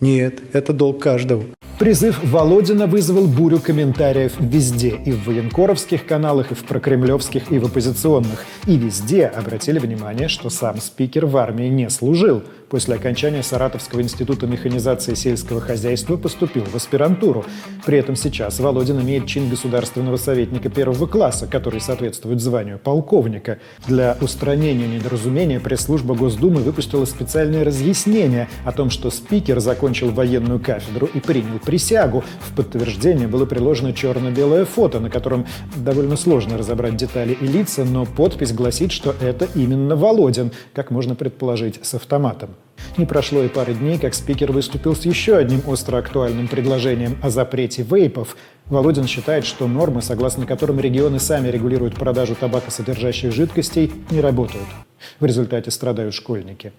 нет, 0.00 0.40
это 0.52 0.72
долг 0.72 1.02
каждого. 1.02 1.44
Призыв 1.78 2.18
Володина 2.24 2.88
вызвал 2.88 3.28
бурю 3.28 3.60
комментариев 3.60 4.32
везде. 4.40 5.00
И 5.04 5.12
в 5.12 5.26
военкоровских 5.26 6.04
каналах, 6.06 6.50
и 6.50 6.54
в 6.56 6.64
прокремлевских, 6.64 7.52
и 7.52 7.60
в 7.60 7.66
оппозиционных. 7.66 8.44
И 8.66 8.76
везде 8.76 9.26
обратили 9.26 9.78
внимание, 9.78 10.26
что 10.26 10.50
сам 10.50 10.80
спикер 10.80 11.26
в 11.26 11.36
армии 11.36 11.68
не 11.68 11.88
служил. 11.88 12.42
После 12.68 12.96
окончания 12.96 13.42
Саратовского 13.42 14.02
института 14.02 14.46
механизации 14.46 15.14
сельского 15.14 15.60
хозяйства 15.60 16.16
поступил 16.16 16.64
в 16.64 16.74
аспирантуру. 16.74 17.44
При 17.86 17.96
этом 17.96 18.14
сейчас 18.14 18.58
Володин 18.58 19.00
имеет 19.00 19.26
чин 19.26 19.48
государственного 19.48 20.16
советника 20.16 20.68
первого 20.68 21.06
класса, 21.06 21.46
который 21.46 21.80
соответствует 21.80 22.40
званию 22.40 22.78
полковника. 22.78 23.58
Для 23.86 24.18
устранения 24.20 24.86
недоразумения 24.86 25.60
пресс-служба 25.60 26.14
Госдумы 26.14 26.60
выпустила 26.60 27.04
специальное 27.06 27.64
разъяснение 27.64 28.48
о 28.64 28.72
том, 28.72 28.90
что 28.90 29.10
спикер 29.10 29.60
закончил 29.60 30.10
военную 30.10 30.60
кафедру 30.60 31.08
и 31.14 31.20
принял 31.20 31.58
присягу. 31.68 32.24
В 32.40 32.56
подтверждение 32.56 33.28
было 33.28 33.44
приложено 33.44 33.92
черно-белое 33.92 34.64
фото, 34.64 35.00
на 35.00 35.10
котором 35.10 35.46
довольно 35.76 36.16
сложно 36.16 36.56
разобрать 36.56 36.96
детали 36.96 37.36
и 37.38 37.46
лица, 37.46 37.84
но 37.84 38.06
подпись 38.06 38.54
гласит, 38.54 38.90
что 38.90 39.14
это 39.20 39.46
именно 39.54 39.94
Володин, 39.94 40.50
как 40.72 40.90
можно 40.90 41.14
предположить, 41.14 41.78
с 41.82 41.92
автоматом. 41.92 42.48
Не 42.96 43.04
прошло 43.04 43.42
и 43.42 43.48
пары 43.48 43.74
дней, 43.74 43.98
как 43.98 44.14
спикер 44.14 44.50
выступил 44.50 44.96
с 44.96 45.04
еще 45.04 45.36
одним 45.36 45.60
остро 45.66 45.98
актуальным 45.98 46.48
предложением 46.48 47.18
о 47.22 47.28
запрете 47.28 47.82
вейпов. 47.82 48.34
Володин 48.68 49.06
считает, 49.06 49.44
что 49.44 49.68
нормы, 49.68 50.00
согласно 50.00 50.46
которым 50.46 50.80
регионы 50.80 51.20
сами 51.20 51.48
регулируют 51.48 51.96
продажу 51.96 52.34
табакосодержащих 52.34 53.30
жидкостей, 53.30 53.92
не 54.10 54.22
работают. 54.22 54.87
В 55.20 55.24
результате 55.24 55.70
страдают 55.70 56.14
школьники. 56.14 56.72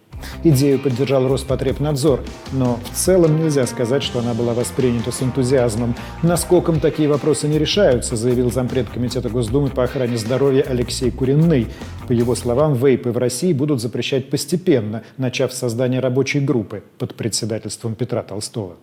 Идею 0.43 0.79
поддержал 0.79 1.27
Роспотребнадзор, 1.27 2.21
но 2.51 2.79
в 2.91 2.95
целом 2.95 3.41
нельзя 3.41 3.65
сказать, 3.67 4.03
что 4.03 4.19
она 4.19 4.33
была 4.33 4.53
воспринята 4.53 5.11
с 5.11 5.21
энтузиазмом. 5.21 5.95
Наскоком 6.23 6.79
такие 6.79 7.07
вопросы 7.07 7.47
не 7.47 7.57
решаются, 7.57 8.15
заявил 8.15 8.51
зампред 8.51 8.89
Комитета 8.89 9.29
Госдумы 9.29 9.69
по 9.69 9.83
охране 9.83 10.17
здоровья 10.17 10.63
Алексей 10.63 11.11
Куренный. 11.11 11.67
По 12.07 12.11
его 12.11 12.35
словам, 12.35 12.73
вейпы 12.73 13.11
в 13.11 13.17
России 13.17 13.53
будут 13.53 13.81
запрещать 13.81 14.29
постепенно, 14.29 15.03
начав 15.17 15.53
создание 15.53 15.99
рабочей 15.99 16.39
группы 16.39 16.83
под 16.97 17.15
председательством 17.15 17.95
Петра 17.95 18.23
Толстого. 18.23 18.77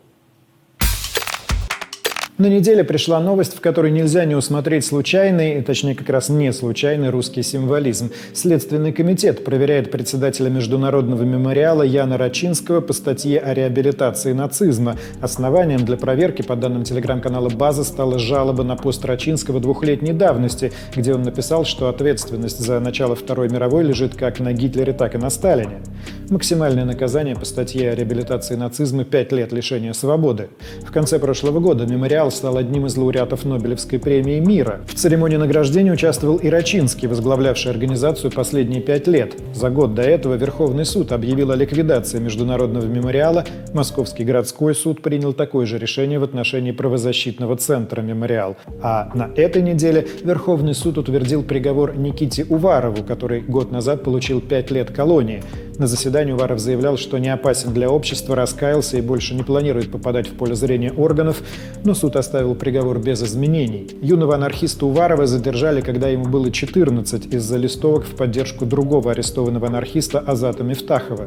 На 2.39 2.49
неделе 2.49 2.85
пришла 2.85 3.19
новость, 3.19 3.57
в 3.57 3.63
которой 3.63 3.91
нельзя 3.91 4.27
не 4.27 4.35
усмотреть 4.35 4.85
случайный, 4.85 5.63
точнее 5.63 5.95
как 5.95 6.11
раз 6.11 6.29
не 6.29 6.53
случайный 6.53 7.09
русский 7.09 7.43
символизм. 7.43 8.11
Следственный 8.35 8.93
комитет 8.93 9.43
проверяет 9.43 9.91
председателя 9.91 10.51
Международного 10.51 11.23
мемориала 11.23 11.81
Яна 11.81 12.19
Рачинского 12.19 12.83
по 12.83 12.93
статье 12.93 13.39
о 13.39 13.55
реабилитации 13.55 14.35
нацизма. 14.35 14.99
Основанием 15.23 15.87
для 15.87 15.97
проверки, 15.97 16.43
по 16.43 16.57
данным 16.57 16.85
телеграм-канала 16.85 17.49
«База», 17.49 17.85
стала 17.85 18.19
жалоба 18.19 18.65
на 18.65 18.77
пост 18.77 19.03
Рачинского 19.07 19.59
двухлетней 19.59 20.13
давности, 20.13 20.73
где 20.95 21.15
он 21.15 21.23
написал, 21.23 21.65
что 21.65 21.89
ответственность 21.89 22.59
за 22.59 22.81
начало 22.81 23.17
Второй 23.17 23.49
мировой 23.49 23.83
лежит 23.83 24.15
как 24.15 24.41
на 24.41 24.53
Гитлере, 24.53 24.93
так 24.93 25.15
и 25.15 25.19
на 25.19 25.31
Сталине. 25.31 25.81
Максимальное 26.29 26.85
наказание 26.85 27.35
по 27.35 27.47
статье 27.47 27.93
о 27.93 27.95
реабилитации 27.95 28.57
нацизма– 28.57 29.05
пять 29.07 29.33
лет 29.33 29.53
лишения 29.53 29.95
свободы. 29.95 30.51
В 30.87 30.93
конце 30.93 31.19
прошлого 31.19 31.61
года 31.61 31.87
мемориал 31.87 32.26
Мемориал 32.27 32.31
стал 32.31 32.57
одним 32.57 32.87
из 32.87 32.97
лауреатов 32.97 33.45
Нобелевской 33.45 33.99
премии 33.99 34.41
мира. 34.41 34.81
В 34.87 34.95
церемонии 34.95 35.37
награждения 35.37 35.93
участвовал 35.93 36.37
и 36.39 36.49
Рачинский, 36.49 37.07
возглавлявший 37.07 37.71
организацию 37.71 38.33
последние 38.33 38.81
пять 38.81 39.07
лет. 39.07 39.35
За 39.55 39.71
год 39.71 39.95
до 39.95 40.03
этого 40.03 40.35
Верховный 40.35 40.85
суд 40.85 41.13
объявил 41.13 41.53
о 41.53 41.57
ликвидации 41.57 42.19
Международного 42.19 42.87
мемориала. 42.87 43.45
Московский 43.73 44.25
городской 44.25 44.75
суд 44.75 45.03
принял 45.03 45.35
такое 45.35 45.67
же 45.67 45.79
решение 45.79 46.19
в 46.19 46.25
отношении 46.25 46.73
правозащитного 46.73 47.57
центра 47.57 48.03
«Мемориал». 48.03 48.57
А 48.83 49.11
на 49.15 49.31
этой 49.37 49.63
неделе 49.63 50.07
Верховный 50.25 50.75
суд 50.75 50.99
утвердил 50.99 51.45
приговор 51.45 51.97
Никите 51.97 52.45
Уварову, 52.45 53.05
который 53.05 53.41
год 53.41 53.71
назад 53.71 54.03
получил 54.03 54.41
пять 54.41 54.71
лет 54.73 54.91
колонии. 54.91 55.43
На 55.79 55.87
заседании 55.87 56.33
Уваров 56.33 56.59
заявлял, 56.59 56.97
что 56.97 57.19
не 57.19 57.29
опасен 57.29 57.75
для 57.75 57.91
общества, 57.91 58.35
раскаялся 58.35 58.97
и 58.97 59.03
больше 59.03 59.35
не 59.35 59.43
планирует 59.43 59.91
попадать 59.91 60.27
в 60.27 60.33
поле 60.33 60.55
зрения 60.55 60.91
органов, 60.91 61.43
но 61.85 61.93
суд 61.93 62.17
оставил 62.17 62.55
приговор 62.55 62.99
без 62.99 63.23
изменений. 63.23 63.87
Юного 64.01 64.37
анархиста 64.37 64.87
Уварова 64.87 65.27
задержали, 65.27 65.83
когда 65.83 66.09
ему 66.09 66.25
было 66.25 66.51
14, 66.51 67.27
из-за 67.27 67.59
листовок 67.59 68.05
в 68.05 68.17
поддержку 68.17 68.65
другого 68.65 69.11
арестованного 69.11 69.67
анархиста 69.67 70.19
Азата 70.19 70.65
Мифтахова. 70.65 71.27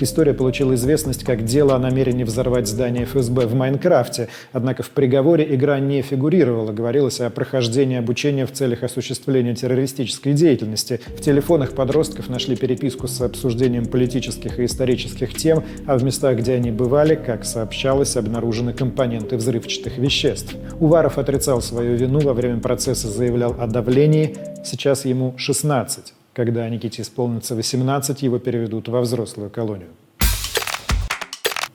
История 0.00 0.32
получила 0.32 0.74
известность 0.74 1.24
как 1.24 1.44
дело 1.44 1.74
о 1.74 1.78
намерении 1.78 2.24
взорвать 2.24 2.68
здание 2.68 3.04
ФСБ 3.04 3.46
в 3.46 3.54
Майнкрафте, 3.54 4.28
однако 4.52 4.82
в 4.82 4.90
приговоре 4.90 5.54
игра 5.54 5.78
не 5.80 6.00
фигурировала, 6.00 6.72
говорилось 6.72 7.20
о 7.20 7.28
прохождении 7.28 7.98
обучения 7.98 8.46
в 8.46 8.52
целях 8.52 8.84
осуществления 8.84 9.54
террористической 9.54 10.32
деятельности. 10.32 10.98
В 11.14 11.20
телефонах 11.20 11.72
подростков 11.72 12.30
нашли 12.30 12.56
переписку 12.56 13.06
с 13.06 13.20
обсуждением 13.20 13.81
политических 13.86 14.58
и 14.58 14.64
исторических 14.64 15.34
тем, 15.34 15.64
а 15.86 15.96
в 15.96 16.04
местах, 16.04 16.38
где 16.38 16.54
они 16.54 16.70
бывали, 16.70 17.14
как 17.14 17.44
сообщалось, 17.44 18.16
обнаружены 18.16 18.72
компоненты 18.72 19.36
взрывчатых 19.36 19.98
веществ. 19.98 20.54
Уваров 20.80 21.18
отрицал 21.18 21.62
свою 21.62 21.96
вину, 21.96 22.20
во 22.20 22.34
время 22.34 22.60
процесса 22.60 23.08
заявлял 23.08 23.56
о 23.58 23.66
давлении. 23.66 24.36
Сейчас 24.64 25.04
ему 25.04 25.34
16. 25.36 26.14
Когда 26.32 26.68
Никите 26.68 27.02
исполнится 27.02 27.54
18, 27.54 28.22
его 28.22 28.38
переведут 28.38 28.88
во 28.88 29.00
взрослую 29.00 29.50
колонию. 29.50 29.88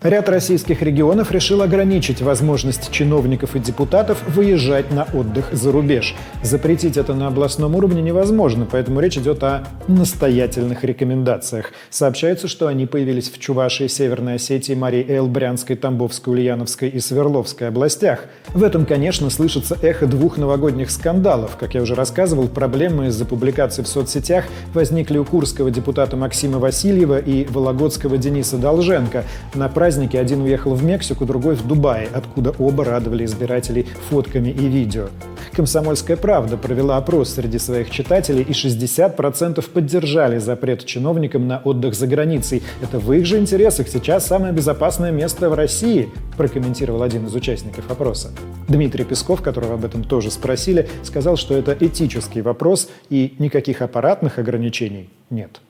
Ряд 0.04 0.30
российских 0.30 0.84
регионов 0.84 1.32
решил 1.32 1.64
ограничить 1.64 2.22
возможность 2.22 2.92
чиновников 2.92 3.56
и 3.56 3.60
депутатов 3.60 4.22
выезжать 4.28 4.92
на 4.92 5.06
отдых 5.12 5.50
за 5.52 5.72
рубеж. 5.72 6.14
Запретить 6.44 6.98
это 6.98 7.16
на 7.16 7.26
областном 7.26 7.74
уровне 7.74 8.04
невозможно, 8.04 8.68
поэтому 8.72 9.00
речь 9.00 9.18
идет 9.18 9.44
о 9.44 9.64
настоятельных 9.88 10.84
рекомендациях. 10.84 11.72
Сообщается, 11.90 12.48
что 12.48 12.68
они 12.68 12.86
появились 12.86 13.32
в 13.32 13.40
Чувашии, 13.40 13.88
Северной 13.88 14.36
Осетии, 14.36 14.74
Марии 14.74 15.04
Эл, 15.10 15.26
Брянской, 15.26 15.76
Тамбовской, 15.76 16.32
Ульяновской 16.34 16.90
и 16.90 17.00
Свердловской 17.00 17.68
областях. 17.68 18.26
В 18.50 18.62
этом, 18.62 18.86
конечно, 18.86 19.32
слышится 19.32 19.80
эхо 19.82 20.06
двух 20.06 20.38
новогодних 20.38 20.92
скандалов. 20.92 21.58
Как 21.58 21.74
я 21.74 21.82
уже 21.82 21.96
рассказывал, 21.96 22.48
проблемы 22.50 23.08
из-за 23.08 23.26
публикаций 23.26 23.84
в 23.84 23.88
соцсетях 23.88 24.46
возникли 24.76 25.18
у 25.18 25.26
курского 25.26 25.72
депутата 25.72 26.16
Максима 26.16 26.60
Васильева 26.60 27.18
и 27.18 27.46
вологодского 27.46 28.20
Дениса 28.20 28.58
Долженко. 28.58 29.24
На 29.56 29.70
празднике 29.88 30.20
один 30.20 30.42
уехал 30.42 30.74
в 30.74 30.84
Мексику, 30.84 31.26
другой 31.26 31.56
в 31.56 31.66
Дубай, 31.66 32.10
откуда 32.14 32.54
оба 32.60 32.84
радовали 32.84 33.24
избирателей 33.24 33.88
фотками 34.10 34.50
и 34.50 34.68
видео. 34.68 35.08
«Комсомольская 35.54 36.18
правда» 36.18 36.58
провела 36.58 36.98
опрос 36.98 37.36
среди 37.36 37.58
своих 37.58 37.90
читателей, 37.90 38.42
и 38.42 38.52
60% 38.52 39.64
поддержали 39.72 40.40
запрет 40.40 40.84
чиновникам 40.84 41.48
на 41.48 41.60
отдых 41.60 41.96
за 41.96 42.06
границей. 42.06 42.64
Это 42.82 43.00
в 43.00 43.14
их 43.14 43.26
же 43.26 43.38
интересах 43.38 43.88
сейчас 43.88 44.28
самое 44.28 44.52
безопасное 44.52 45.12
место 45.12 45.50
в 45.50 45.54
России, 45.54 46.10
прокомментировал 46.36 47.02
один 47.02 47.26
из 47.28 47.34
участников 47.34 47.90
опроса. 47.90 48.32
Дмитрий 48.68 49.06
Песков, 49.06 49.42
которого 49.42 49.76
об 49.76 49.86
этом 49.86 50.04
тоже 50.04 50.32
спросили, 50.32 50.90
сказал, 51.04 51.38
что 51.38 51.54
это 51.54 51.78
этический 51.80 52.42
вопрос 52.42 52.90
и 53.10 53.36
никаких 53.40 53.82
аппаратных 53.82 54.38
ограничений 54.38 55.10
нет. 55.30 55.62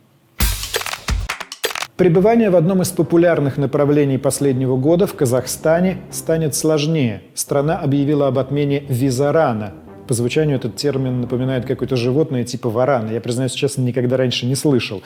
Пребывание 1.98 2.52
в 2.52 2.56
одном 2.56 2.84
из 2.84 2.90
популярных 2.90 3.58
направлений 3.58 4.20
последнего 4.20 4.78
года 4.78 5.08
в 5.08 5.16
Казахстане 5.16 5.98
станет 6.12 6.54
сложнее. 6.54 7.24
Страна 7.34 7.80
объявила 7.80 8.28
об 8.28 8.38
отмене 8.38 8.84
визарана. 8.88 9.74
По 10.08 10.14
звучанию 10.14 10.58
этот 10.58 10.76
термин 10.76 11.22
напоминает 11.22 11.66
какое-то 11.66 11.96
животное 11.96 12.44
типа 12.44 12.70
варана. 12.70 13.10
Я, 13.10 13.20
признаюсь 13.20 13.54
честно, 13.54 13.82
никогда 13.82 14.16
раньше 14.16 14.46
не 14.46 14.54
слышал. 14.54 15.02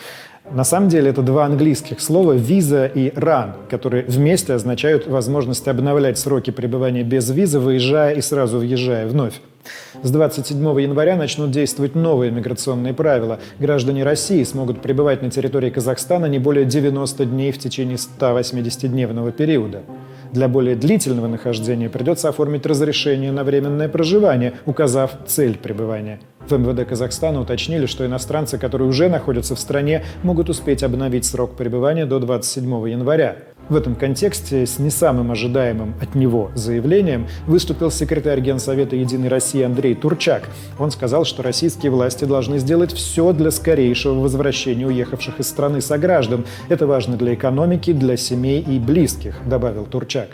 На 0.54 0.66
самом 0.66 0.90
деле 0.90 1.12
это 1.12 1.22
два 1.22 1.46
английских 1.46 2.02
слова 2.02 2.34
«виза» 2.34 2.86
и 2.86 3.14
«ран», 3.16 3.56
которые 3.70 4.04
вместе 4.04 4.54
означают 4.54 5.08
возможность 5.08 5.66
обновлять 5.70 6.18
сроки 6.18 6.52
пребывания 6.52 7.04
без 7.04 7.30
визы, 7.30 7.60
выезжая 7.60 8.16
и 8.16 8.22
сразу 8.22 8.60
въезжая 8.60 9.08
вновь. 9.08 9.36
С 10.04 10.12
27 10.12 10.58
января 10.82 11.16
начнут 11.16 11.52
действовать 11.52 11.96
новые 11.96 12.32
миграционные 12.32 12.94
правила. 12.94 13.40
Граждане 13.60 14.04
России 14.04 14.44
смогут 14.44 14.82
пребывать 14.82 15.22
на 15.22 15.30
территории 15.30 15.70
Казахстана 15.70 16.26
не 16.26 16.40
более 16.40 16.66
90 16.66 17.26
дней 17.26 17.54
в 17.54 17.58
течение 17.58 17.98
180-дневного 17.98 19.32
периода. 19.32 19.84
Для 20.34 20.50
более 20.50 20.76
длительного 20.76 21.28
нахождения 21.28 21.90
придется 21.90 22.28
оформить 22.28 22.66
разрешение 22.66 23.32
на 23.32 23.46
временное 23.46 23.88
проживание, 23.88 24.54
указав 24.66 25.12
цель 25.28 25.58
пребывания. 25.58 26.20
В 26.52 26.58
МВД 26.58 26.86
Казахстана 26.86 27.40
уточнили, 27.40 27.86
что 27.86 28.06
иностранцы, 28.06 28.58
которые 28.58 28.90
уже 28.90 29.08
находятся 29.08 29.56
в 29.56 29.60
стране, 29.60 30.04
могут 30.22 30.50
успеть 30.50 30.84
обновить 30.84 31.24
срок 31.24 31.56
пребывания 31.56 32.06
до 32.06 32.20
27 32.20 32.90
января. 32.90 33.38
В 33.70 33.76
этом 33.78 33.96
контексте 33.96 34.66
с 34.66 34.78
не 34.78 34.90
самым 34.90 35.32
ожидаемым 35.32 35.96
от 36.02 36.14
него 36.14 36.52
заявлением 36.54 37.28
выступил 37.48 37.90
секретарь 37.90 38.42
Генсовета 38.42 38.98
«Единой 38.98 39.30
России» 39.30 39.62
Андрей 39.62 39.96
Турчак. 39.96 40.50
Он 40.78 40.92
сказал, 40.92 41.24
что 41.24 41.42
российские 41.42 41.90
власти 41.90 42.26
должны 42.26 42.58
сделать 42.58 42.92
все 42.92 43.32
для 43.32 43.50
скорейшего 43.50 44.20
возвращения 44.20 44.88
уехавших 44.88 45.40
из 45.40 45.48
страны 45.48 45.80
сограждан. 45.80 46.46
Это 46.68 46.86
важно 46.86 47.16
для 47.16 47.34
экономики, 47.34 47.94
для 47.94 48.18
семей 48.18 48.62
и 48.62 48.78
близких, 48.78 49.38
добавил 49.46 49.86
Турчак. 49.86 50.32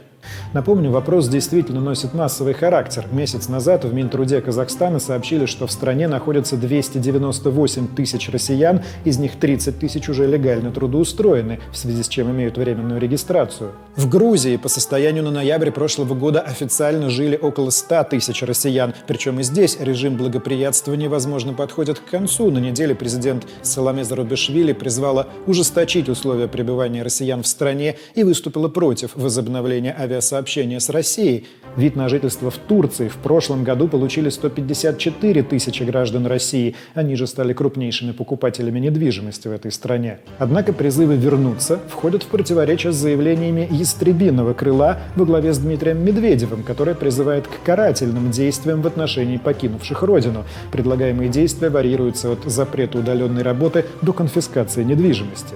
Напомню, 0.54 0.92
вопрос 0.92 1.28
действительно 1.28 1.82
носит 1.82 2.14
массовый 2.14 2.54
характер. 2.54 3.06
Месяц 3.12 3.50
назад 3.50 3.86
в 3.86 3.94
Минтруде 3.94 4.42
Казахстана 4.42 5.00
сообщили, 5.00 5.46
что 5.46 5.68
в 5.68 5.72
стране 5.72 6.08
находятся 6.08 6.58
298 6.58 7.88
тысяч 7.96 8.30
россиян, 8.30 8.82
из 9.04 9.18
них 9.18 9.36
30 9.38 9.80
тысяч 9.80 10.10
уже 10.10 10.28
легально 10.28 10.72
трудоустроены, 10.72 11.60
в 11.72 11.78
связи 11.78 12.04
с 12.04 12.08
чем 12.08 12.32
имеют 12.32 12.58
временную 12.58 13.00
регистрацию. 13.00 13.72
В 13.96 14.10
Грузии 14.10 14.58
по 14.58 14.70
состоянию 14.70 15.24
на 15.24 15.32
ноябрь 15.32 15.72
прошлого 15.72 16.14
года 16.14 16.42
официально 16.42 17.10
жили 17.10 17.38
около 17.42 17.70
100 17.70 18.04
тысяч 18.06 18.42
россиян, 18.44 18.94
причем 19.08 19.40
и 19.40 19.44
здесь 19.44 19.78
режим 19.80 20.18
благоприятствования, 20.18 21.10
возможно, 21.10 21.54
подходит 21.54 22.00
к 22.00 22.06
концу. 22.06 22.52
На 22.52 22.60
неделе 22.60 22.96
президент 22.96 23.48
Саламе 23.62 24.04
Зарубишвили 24.04 24.74
призвала 24.74 25.28
ужесточить 25.46 26.10
условия 26.10 26.48
пребывания 26.48 27.04
россиян 27.04 27.44
в 27.44 27.48
стране 27.48 27.98
и 28.16 28.24
выступила 28.24 28.68
против 28.68 29.16
возобновления 29.16 29.96
авиасообщения 30.18 30.80
с 30.80 30.90
Россией. 30.90 31.46
Вид 31.76 31.96
на 31.96 32.10
жительство 32.10 32.50
в 32.50 32.58
Турции 32.58 33.08
в 33.08 33.18
прошлом 33.18 33.64
году 33.64 33.88
получили 33.88 34.30
154 34.30 35.44
тысячи 35.44 35.84
граждан 35.84 36.26
России. 36.26 36.76
Они 36.96 37.16
же 37.16 37.28
стали 37.28 37.54
крупнейшими 37.54 38.14
покупателями 38.14 38.80
недвижимости 38.80 39.48
в 39.48 39.52
этой 39.52 39.72
стране. 39.72 40.20
Однако 40.40 40.74
призывы 40.74 41.16
вернуться 41.16 41.80
входят 41.88 42.24
в 42.24 42.28
противоречие 42.28 42.94
с 42.94 42.96
заявлениями 42.96 43.68
ястребиного 43.70 44.54
крыла 44.54 44.98
во 45.16 45.26
главе 45.26 45.54
с 45.54 45.60
Дмитрием 45.60 46.04
Медведевым, 46.04 46.64
который 46.64 46.96
призывает 46.96 47.48
к 47.48 47.64
карательным 47.64 48.32
действиям 48.32 48.82
в 48.82 48.88
отношении 48.88 49.38
покинувших 49.38 50.02
родину. 50.02 50.46
Предлагаемые 50.72 51.30
действия 51.30 51.70
варьируются 51.70 52.32
от 52.32 52.40
запрета 52.46 52.98
удаленной 52.98 53.44
работы 53.44 53.86
до 54.02 54.14
конфискации 54.14 54.84
недвижимости. 54.84 55.54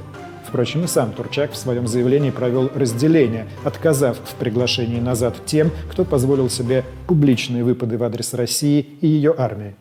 Впрочем, 0.52 0.84
и 0.84 0.88
сам 0.88 1.14
Турчак 1.14 1.54
в 1.54 1.56
своем 1.56 1.88
заявлении 1.88 2.30
провел 2.30 2.70
разделение, 2.76 3.48
отказав 3.64 4.18
в 4.18 4.36
приглашении 4.36 5.00
назад 5.00 5.38
тем, 5.46 5.72
кто 5.90 6.04
позволил 6.04 6.50
себе 6.50 6.84
публичные 7.08 7.64
выпады 7.64 7.98
в 7.98 8.04
адрес 8.04 8.34
России 8.34 8.86
и 9.00 9.08
ее 9.08 9.34
армии. 9.38 9.76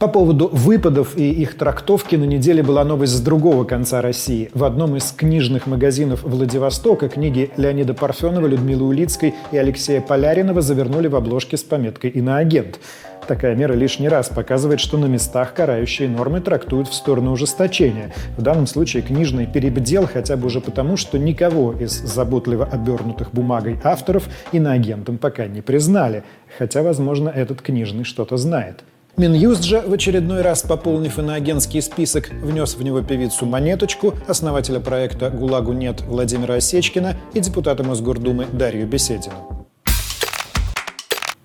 По 0.00 0.08
поводу 0.08 0.48
выпадов 0.52 1.16
и 1.16 1.30
их 1.30 1.56
трактовки 1.56 2.16
на 2.16 2.24
неделе 2.24 2.64
была 2.64 2.82
новость 2.82 3.12
с 3.12 3.20
другого 3.20 3.62
конца 3.62 4.02
России. 4.02 4.50
В 4.52 4.64
одном 4.64 4.96
из 4.96 5.12
книжных 5.12 5.68
магазинов 5.68 6.24
Владивостока 6.24 7.08
книги 7.08 7.52
Леонида 7.56 7.94
Парфенова, 7.94 8.48
Людмилы 8.48 8.88
Улицкой 8.88 9.32
и 9.52 9.56
Алексея 9.56 10.00
Поляринова 10.00 10.60
завернули 10.60 11.06
в 11.06 11.14
обложки 11.14 11.54
с 11.54 11.62
пометкой 11.62 12.10
«Иноагент». 12.10 12.80
Такая 13.26 13.54
мера 13.54 13.72
лишний 13.74 14.08
раз 14.08 14.28
показывает, 14.28 14.80
что 14.80 14.98
на 14.98 15.06
местах 15.06 15.54
карающие 15.54 16.08
нормы 16.08 16.40
трактуют 16.40 16.88
в 16.88 16.94
сторону 16.94 17.32
ужесточения. 17.32 18.12
В 18.36 18.42
данном 18.42 18.66
случае 18.66 19.02
книжный 19.02 19.46
перебдел 19.46 20.06
хотя 20.06 20.36
бы 20.36 20.46
уже 20.46 20.60
потому, 20.60 20.96
что 20.96 21.18
никого 21.18 21.72
из 21.72 21.92
заботливо 21.92 22.64
обернутых 22.64 23.32
бумагой 23.32 23.78
авторов 23.84 24.24
иноагентом 24.50 25.18
пока 25.18 25.46
не 25.46 25.60
признали. 25.60 26.24
Хотя, 26.58 26.82
возможно, 26.82 27.28
этот 27.28 27.62
книжный 27.62 28.04
что-то 28.04 28.36
знает. 28.36 28.82
Минюст 29.16 29.62
же, 29.62 29.80
в 29.80 29.92
очередной 29.92 30.40
раз 30.40 30.62
пополнив 30.62 31.18
иноагентский 31.18 31.82
список, 31.82 32.30
внес 32.30 32.74
в 32.74 32.82
него 32.82 33.02
певицу 33.02 33.44
Монеточку, 33.44 34.14
основателя 34.26 34.80
проекта 34.80 35.28
«ГУЛАГу 35.28 35.74
нет» 35.74 36.00
Владимира 36.00 36.54
Осечкина 36.54 37.16
и 37.34 37.40
депутата 37.40 37.84
Мосгордумы 37.84 38.46
Дарью 38.52 38.86
Беседину. 38.86 39.51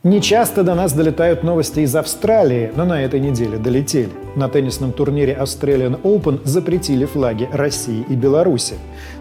Не 0.08 0.22
часто 0.22 0.64
до 0.64 0.74
нас 0.74 0.94
долетают 0.94 1.44
новости 1.44 1.82
из 1.82 1.94
Австралии, 1.94 2.72
но 2.78 2.86
на 2.86 3.04
этой 3.04 3.20
неделе 3.20 3.58
долетели. 3.58 4.10
На 4.38 4.48
теннисном 4.48 4.94
турнире 4.94 5.38
Australian 5.38 6.00
Open 6.04 6.40
запретили 6.46 7.04
флаги 7.04 7.50
России 7.52 8.06
и 8.08 8.16
Беларуси. 8.16 8.76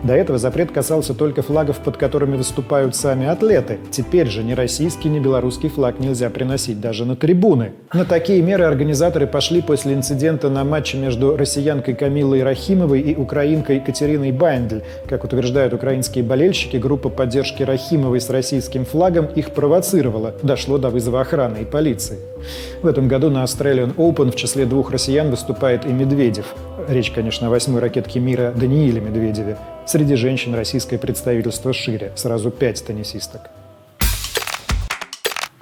До 0.04 0.12
этого 0.12 0.38
запрет 0.38 0.70
касался 0.70 1.14
только 1.14 1.42
флагов, 1.42 1.78
под 1.78 1.96
которыми 1.96 2.36
выступают 2.36 2.94
сами 2.94 3.26
атлеты. 3.26 3.78
Теперь 3.90 4.28
же 4.28 4.44
ни 4.44 4.52
российский, 4.52 5.08
ни 5.08 5.18
белорусский 5.18 5.70
флаг 5.70 5.98
нельзя 5.98 6.30
приносить 6.30 6.80
даже 6.80 7.04
на 7.04 7.16
трибуны. 7.16 7.72
На 7.92 8.04
такие 8.04 8.40
меры 8.40 8.64
организаторы 8.64 9.26
пошли 9.26 9.62
после 9.62 9.94
инцидента 9.94 10.50
на 10.50 10.62
матче 10.62 10.98
между 10.98 11.36
россиянкой 11.36 11.94
Камилой 11.94 12.44
Рахимовой 12.44 13.00
и 13.00 13.16
украинкой 13.16 13.80
Катериной 13.80 14.30
Байндель. 14.30 14.84
Как 15.08 15.24
утверждают 15.24 15.72
украинские 15.72 16.22
болельщики, 16.22 16.76
группа 16.76 17.08
поддержки 17.08 17.64
Рахимовой 17.64 18.20
с 18.20 18.30
российским 18.30 18.84
флагом 18.84 19.26
их 19.34 19.52
провоцировала. 19.52 20.34
Дошло 20.42 20.75
до 20.78 20.90
вызова 20.90 21.20
охраны 21.20 21.62
и 21.62 21.64
полиции. 21.64 22.18
В 22.82 22.86
этом 22.86 23.08
году 23.08 23.30
на 23.30 23.42
Australian 23.44 23.94
Open 23.96 24.30
в 24.30 24.36
числе 24.36 24.66
двух 24.66 24.90
россиян 24.90 25.30
выступает 25.30 25.84
и 25.84 25.88
Медведев. 25.88 26.54
Речь, 26.88 27.10
конечно, 27.10 27.48
о 27.48 27.50
восьмой 27.50 27.80
ракетке 27.80 28.20
мира 28.20 28.52
Данииле 28.54 29.00
Медведеве. 29.00 29.58
Среди 29.86 30.14
женщин 30.14 30.54
российское 30.54 30.98
представительство 30.98 31.72
шире, 31.72 32.12
сразу 32.14 32.50
пять 32.50 32.84
теннисисток. 32.84 33.42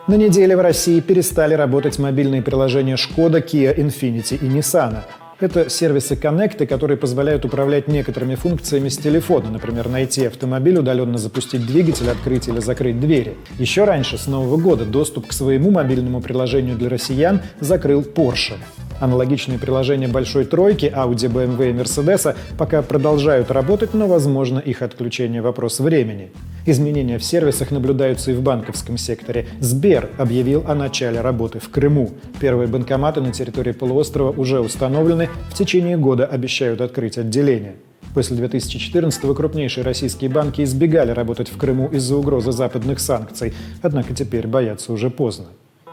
На 0.07 0.17
неделе 0.17 0.55
в 0.55 0.61
России 0.61 1.01
перестали 1.01 1.55
работать 1.55 1.99
мобильные 1.99 2.43
приложения 2.43 2.99
Шкода, 2.99 3.39
Kia, 3.39 3.75
Infiniti 3.75 4.37
и 4.37 4.47
Nissan. 4.47 4.99
Это 5.41 5.69
сервисы 5.69 6.15
коннекты, 6.15 6.65
которые 6.65 6.97
позволяют 6.97 7.45
управлять 7.45 7.89
некоторыми 7.89 8.37
функциями 8.37 8.89
с 8.89 8.97
телефона, 8.97 9.51
например, 9.51 9.89
найти 9.89 10.27
автомобиль, 10.27 10.79
удаленно 10.79 11.19
запустить 11.19 11.67
двигатель, 11.67 12.09
открыть 12.09 12.47
или 12.47 12.61
закрыть 12.61 13.01
двери. 13.01 13.37
Еще 13.59 13.83
раньше, 13.83 14.17
с 14.17 14.29
Нового 14.29 14.57
года, 14.57 14.85
доступ 14.85 15.27
к 15.27 15.33
своему 15.33 15.73
мобильному 15.73 16.21
приложению 16.21 16.77
для 16.77 16.89
россиян 16.89 17.43
закрыл 17.59 18.03
Porsche. 18.03 18.55
Аналогичные 19.01 19.59
приложения 19.59 20.07
«Большой 20.07 20.45
тройки», 20.45 20.87
Audi, 20.87 21.29
BMW 21.29 21.71
и 21.71 21.73
Mercedes 21.73 22.37
пока 22.57 22.81
продолжают 22.83 23.51
работать, 23.51 23.93
но, 23.93 24.07
возможно, 24.07 24.61
их 24.61 24.83
отключение– 24.83 25.43
вопрос 25.43 25.81
времени. 25.81 26.31
Изменения 26.67 27.19
в 27.19 27.25
сервисах 27.25 27.71
наблюдаются 27.71 28.31
и 28.31 28.35
в 28.35 28.41
банковском 28.41 28.97
секторе. 28.97 29.47
Сбер 29.61 30.09
объявил 30.17 30.65
о 30.67 30.75
начале 30.75 31.21
работы 31.21 31.59
в 31.59 31.69
Крыму. 31.69 32.13
Первые 32.41 32.69
банкоматы 32.69 33.21
на 33.21 33.33
территории 33.33 33.73
полуострова 33.73 34.31
уже 34.31 34.61
установлены, 34.61 35.24
в 35.51 35.55
течение 35.55 35.97
года 35.97 36.27
обещают 36.27 36.81
открыть 36.81 37.19
отделение. 37.19 37.77
После 38.15 38.37
2014-го 38.37 39.35
крупнейшие 39.35 39.85
российские 39.85 40.31
банки 40.31 40.63
избегали 40.63 41.11
работать 41.11 41.49
в 41.49 41.57
Крыму 41.57 41.89
из-за 41.89 42.17
угрозы 42.17 42.53
западных 42.53 43.01
санкций, 43.01 43.55
однако 43.83 44.15
теперь 44.15 44.47
бояться 44.47 44.93
уже 44.93 45.11
поздно. 45.11 45.47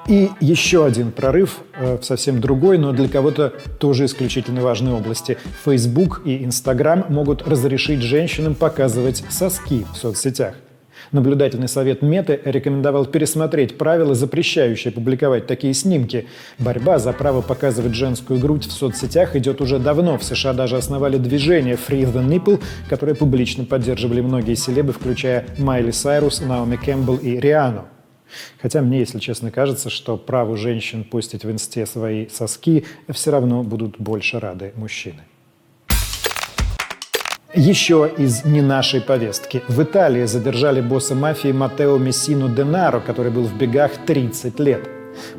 И 0.08 0.30
еще 0.40 0.86
один 0.86 1.12
прорыв 1.12 1.60
э, 1.76 1.98
в 1.98 2.04
совсем 2.04 2.42
другой, 2.42 2.78
но 2.78 2.92
для 2.92 3.08
кого-то 3.08 3.54
тоже 3.80 4.06
исключительно 4.06 4.62
важной 4.62 4.94
области. 4.94 5.38
Facebook 5.64 6.22
и 6.26 6.44
Instagram 6.44 7.06
могут 7.10 7.48
разрешить 7.48 8.02
женщинам 8.02 8.56
показывать 8.56 9.24
соски 9.30 9.86
в 9.94 9.98
соцсетях. 9.98 10.56
Наблюдательный 11.12 11.68
совет 11.68 12.02
Меты 12.02 12.40
рекомендовал 12.46 13.06
пересмотреть 13.06 13.78
правила, 13.78 14.16
запрещающие 14.16 14.94
публиковать 14.94 15.46
такие 15.46 15.74
снимки. 15.74 16.28
Борьба 16.58 17.00
за 17.00 17.12
право 17.12 17.42
показывать 17.42 17.96
женскую 17.96 18.40
грудь 18.40 18.66
в 18.66 18.72
соцсетях 18.72 19.36
идет 19.36 19.60
уже 19.60 19.78
давно. 19.78 20.18
В 20.18 20.24
США 20.24 20.54
даже 20.54 20.78
основали 20.78 21.18
движение 21.18 21.76
Free 21.76 22.10
the 22.10 22.26
Nipple, 22.26 22.64
которое 22.88 23.14
публично 23.14 23.66
поддерживали 23.66 24.22
многие 24.22 24.56
селебы, 24.56 24.94
включая 24.94 25.46
Майли 25.58 25.92
Сайрус, 25.92 26.40
Наоми 26.40 26.78
Кэмпбелл 26.78 27.18
и 27.18 27.38
Риану. 27.38 27.88
Хотя 28.62 28.82
мне, 28.82 29.00
если 29.00 29.20
честно, 29.20 29.52
кажется, 29.52 29.90
что 29.90 30.16
праву 30.16 30.56
женщин 30.56 31.04
пустить 31.04 31.44
в 31.44 31.52
инсте 31.52 31.86
свои 31.86 32.30
соски 32.30 32.86
все 33.10 33.32
равно 33.32 33.64
будут 33.64 34.00
больше 34.00 34.40
рады 34.40 34.72
мужчины. 34.78 35.24
Еще 37.54 38.10
из 38.18 38.46
не 38.46 38.62
нашей 38.62 39.02
повестки. 39.02 39.62
В 39.68 39.84
Италии 39.84 40.24
задержали 40.24 40.80
босса 40.80 41.16
мафии 41.16 41.52
Матео 41.52 41.98
Мессину 41.98 42.48
Денаро, 42.48 43.02
который 43.02 43.30
был 43.30 43.44
в 43.44 43.58
бегах 43.58 43.92
30 44.08 44.58
лет. 44.62 44.88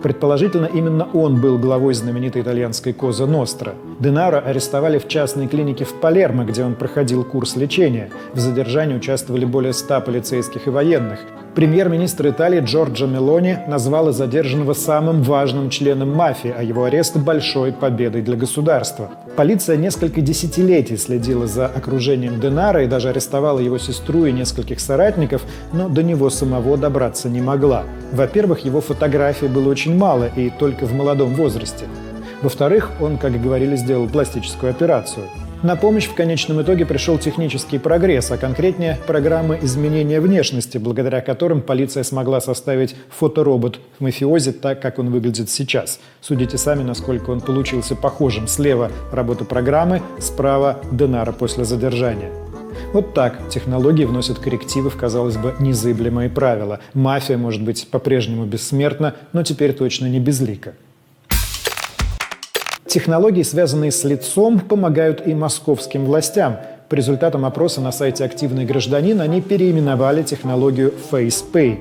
Предположительно, 0.02 0.66
именно 0.66 1.08
он 1.14 1.40
был 1.40 1.58
главой 1.58 1.94
знаменитой 1.94 2.42
итальянской 2.42 2.92
Коза 2.92 3.24
Ностра. 3.24 3.76
Денаро 3.98 4.40
арестовали 4.40 4.98
в 4.98 5.08
частной 5.08 5.48
клинике 5.48 5.86
в 5.86 5.94
Палермо, 6.00 6.44
где 6.44 6.62
он 6.64 6.74
проходил 6.74 7.24
курс 7.24 7.56
лечения. 7.56 8.10
В 8.34 8.38
задержании 8.38 8.96
участвовали 8.96 9.46
более 9.46 9.72
ста 9.72 10.00
полицейских 10.00 10.66
и 10.66 10.70
военных. 10.70 11.20
Премьер-министр 11.54 12.28
Италии 12.28 12.60
Джорджо 12.60 13.06
Мелони 13.06 13.58
назвал 13.68 14.10
задержанного 14.10 14.72
самым 14.72 15.22
важным 15.22 15.68
членом 15.68 16.10
мафии, 16.10 16.52
а 16.56 16.62
его 16.62 16.84
арест– 16.84 17.16
большой 17.18 17.72
победой 17.72 18.22
для 18.22 18.36
государства. 18.36 19.10
Полиция 19.36 19.76
несколько 19.76 20.22
десятилетий 20.22 20.96
следила 20.96 21.46
за 21.46 21.66
окружением 21.66 22.40
Денара 22.40 22.84
и 22.84 22.86
даже 22.86 23.10
арестовала 23.10 23.58
его 23.58 23.76
сестру 23.76 24.24
и 24.24 24.32
нескольких 24.32 24.80
соратников, 24.80 25.42
но 25.74 25.90
до 25.90 26.02
него 26.02 26.30
самого 26.30 26.78
добраться 26.78 27.28
не 27.28 27.42
могла. 27.42 27.84
Во-первых, 28.12 28.60
его 28.60 28.80
фотографий 28.80 29.48
было 29.48 29.68
очень 29.68 29.94
мало 29.94 30.30
и 30.34 30.48
только 30.48 30.86
в 30.86 30.94
молодом 30.94 31.34
возрасте. 31.34 31.84
Во-вторых, 32.40 32.90
он, 32.98 33.18
как 33.18 33.40
говорили, 33.40 33.76
сделал 33.76 34.08
пластическую 34.08 34.70
операцию– 34.70 35.26
на 35.62 35.76
помощь 35.76 36.06
в 36.06 36.14
конечном 36.14 36.62
итоге 36.62 36.84
пришел 36.84 37.18
технический 37.18 37.78
прогресс, 37.78 38.30
а 38.30 38.38
конкретнее 38.38 38.98
программы 39.06 39.58
изменения 39.62 40.20
внешности, 40.20 40.78
благодаря 40.78 41.20
которым 41.20 41.60
полиция 41.60 42.02
смогла 42.02 42.40
составить 42.40 42.96
фоторобот 43.10 43.80
мафиози 43.98 44.52
так, 44.52 44.80
как 44.80 44.98
он 44.98 45.10
выглядит 45.10 45.50
сейчас. 45.50 46.00
Судите 46.20 46.58
сами, 46.58 46.82
насколько 46.82 47.30
он 47.30 47.40
получился 47.40 47.94
похожим. 47.94 48.48
Слева 48.48 48.90
работа 49.12 49.44
программы, 49.44 50.02
справа 50.18 50.80
Денара 50.90 51.32
после 51.32 51.64
задержания. 51.64 52.30
Вот 52.92 53.14
так 53.14 53.48
технологии 53.48 54.04
вносят 54.04 54.38
коррективы 54.38 54.90
в, 54.90 54.96
казалось 54.96 55.36
бы, 55.36 55.54
незыблемые 55.60 56.28
правила. 56.28 56.80
Мафия 56.94 57.38
может 57.38 57.62
быть 57.62 57.88
по-прежнему 57.90 58.44
бессмертна, 58.44 59.14
но 59.32 59.42
теперь 59.42 59.72
точно 59.72 60.06
не 60.06 60.20
безлика. 60.20 60.74
Технологии, 62.92 63.42
связанные 63.42 63.90
с 63.90 64.04
лицом, 64.04 64.60
помогают 64.60 65.26
и 65.26 65.32
московским 65.32 66.04
властям. 66.04 66.58
По 66.90 66.94
результатам 66.94 67.46
опроса 67.46 67.80
на 67.80 67.90
сайте 67.90 68.22
«Активный 68.22 68.66
гражданин» 68.66 69.18
они 69.22 69.40
переименовали 69.40 70.22
технологию 70.22 70.92
FacePay. 71.10 71.78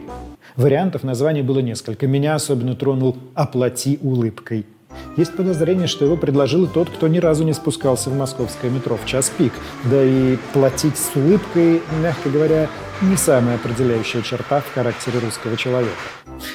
Вариантов 0.55 1.03
названий 1.03 1.41
было 1.41 1.59
несколько. 1.59 2.07
Меня 2.07 2.35
особенно 2.35 2.77
тронул 2.77 3.17
«Оплати 3.35 3.99
улыбкой». 4.01 4.65
Есть 5.17 5.35
подозрение, 5.35 5.87
что 5.87 6.05
его 6.05 6.15
предложил 6.15 6.67
тот, 6.67 6.89
кто 6.89 7.07
ни 7.07 7.17
разу 7.17 7.43
не 7.43 7.53
спускался 7.53 8.09
в 8.09 8.17
московское 8.17 8.71
метро 8.71 8.97
в 8.97 9.05
час 9.05 9.31
пик. 9.35 9.53
Да 9.85 10.01
и 10.01 10.37
платить 10.53 10.97
с 10.97 11.15
улыбкой, 11.15 11.81
мягко 12.01 12.29
говоря, 12.29 12.69
не 13.01 13.17
самая 13.17 13.55
определяющая 13.55 14.21
черта 14.21 14.61
в 14.61 14.73
характере 14.73 15.19
русского 15.19 15.57
человека. 15.57 15.91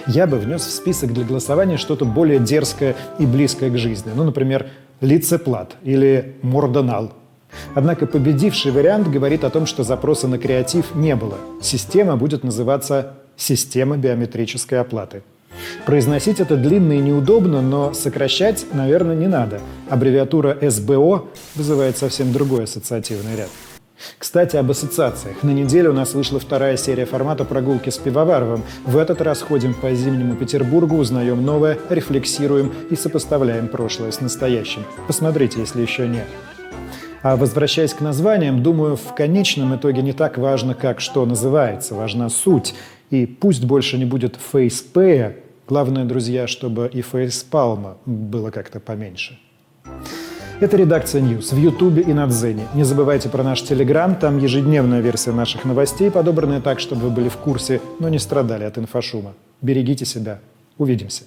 Я 0.06 0.26
бы 0.26 0.38
внес 0.38 0.62
в 0.62 0.70
список 0.70 1.12
для 1.12 1.24
голосования 1.24 1.76
что-то 1.76 2.04
более 2.04 2.38
дерзкое 2.38 2.96
и 3.18 3.26
близкое 3.26 3.70
к 3.70 3.76
жизни. 3.76 4.12
Ну, 4.14 4.24
например, 4.24 4.66
лицеплат 5.00 5.76
или 5.82 6.36
мордонал. 6.42 7.12
Однако 7.74 8.06
победивший 8.06 8.72
вариант 8.72 9.08
говорит 9.08 9.44
о 9.44 9.50
том, 9.50 9.66
что 9.66 9.82
запроса 9.82 10.28
на 10.28 10.38
креатив 10.38 10.94
не 10.94 11.14
было. 11.16 11.36
Система 11.62 12.16
будет 12.16 12.44
называться 12.44 13.14
«система 13.36 13.96
биометрической 13.96 14.80
оплаты». 14.80 15.22
Произносить 15.84 16.40
это 16.40 16.56
длинно 16.56 16.94
и 16.94 16.98
неудобно, 16.98 17.62
но 17.62 17.92
сокращать, 17.92 18.66
наверное, 18.72 19.16
не 19.16 19.26
надо. 19.26 19.60
Аббревиатура 19.88 20.56
СБО 20.60 21.26
вызывает 21.54 21.96
совсем 21.96 22.32
другой 22.32 22.64
ассоциативный 22.64 23.36
ряд. 23.36 23.48
Кстати, 24.18 24.56
об 24.56 24.70
ассоциациях. 24.70 25.42
На 25.42 25.50
неделе 25.50 25.88
у 25.88 25.92
нас 25.92 26.14
вышла 26.14 26.38
вторая 26.38 26.76
серия 26.76 27.06
формата 27.06 27.44
«Прогулки 27.44 27.88
с 27.90 27.96
Пивоваровым». 27.96 28.62
В 28.84 28.98
этот 28.98 29.22
раз 29.22 29.40
ходим 29.40 29.72
по 29.74 29.92
зимнему 29.94 30.36
Петербургу, 30.36 30.96
узнаем 30.96 31.44
новое, 31.44 31.78
рефлексируем 31.88 32.72
и 32.90 32.96
сопоставляем 32.96 33.68
прошлое 33.68 34.10
с 34.10 34.20
настоящим. 34.20 34.84
Посмотрите, 35.06 35.60
если 35.60 35.80
еще 35.80 36.08
нет. 36.08 36.26
А 37.22 37.36
возвращаясь 37.36 37.94
к 37.94 38.00
названиям, 38.00 38.62
думаю, 38.62 38.96
в 38.96 39.14
конечном 39.14 39.74
итоге 39.74 40.02
не 40.02 40.12
так 40.12 40.36
важно, 40.38 40.74
как 40.74 41.00
что 41.00 41.24
называется, 41.24 41.94
важна 41.94 42.28
суть. 42.28 42.74
И 43.10 43.24
пусть 43.26 43.64
больше 43.64 43.98
не 43.98 44.04
будет 44.04 44.36
фейспея, 44.36 45.36
главное, 45.68 46.04
друзья, 46.04 46.46
чтобы 46.46 46.88
и 46.92 47.02
фейспалма 47.02 47.96
было 48.06 48.50
как-то 48.50 48.80
поменьше. 48.80 49.38
Это 50.58 50.78
редакция 50.78 51.20
News 51.20 51.54
в 51.54 51.58
Ютубе 51.58 52.02
и 52.02 52.14
на 52.14 52.26
Дзене. 52.26 52.66
Не 52.74 52.82
забывайте 52.82 53.28
про 53.28 53.42
наш 53.42 53.60
Телеграм, 53.62 54.16
там 54.16 54.38
ежедневная 54.38 55.00
версия 55.00 55.32
наших 55.32 55.66
новостей, 55.66 56.10
подобранная 56.10 56.62
так, 56.62 56.80
чтобы 56.80 57.02
вы 57.02 57.10
были 57.10 57.28
в 57.28 57.36
курсе, 57.36 57.80
но 58.00 58.08
не 58.08 58.18
страдали 58.18 58.64
от 58.64 58.78
инфошума. 58.78 59.34
Берегите 59.60 60.06
себя. 60.06 60.40
Увидимся. 60.78 61.24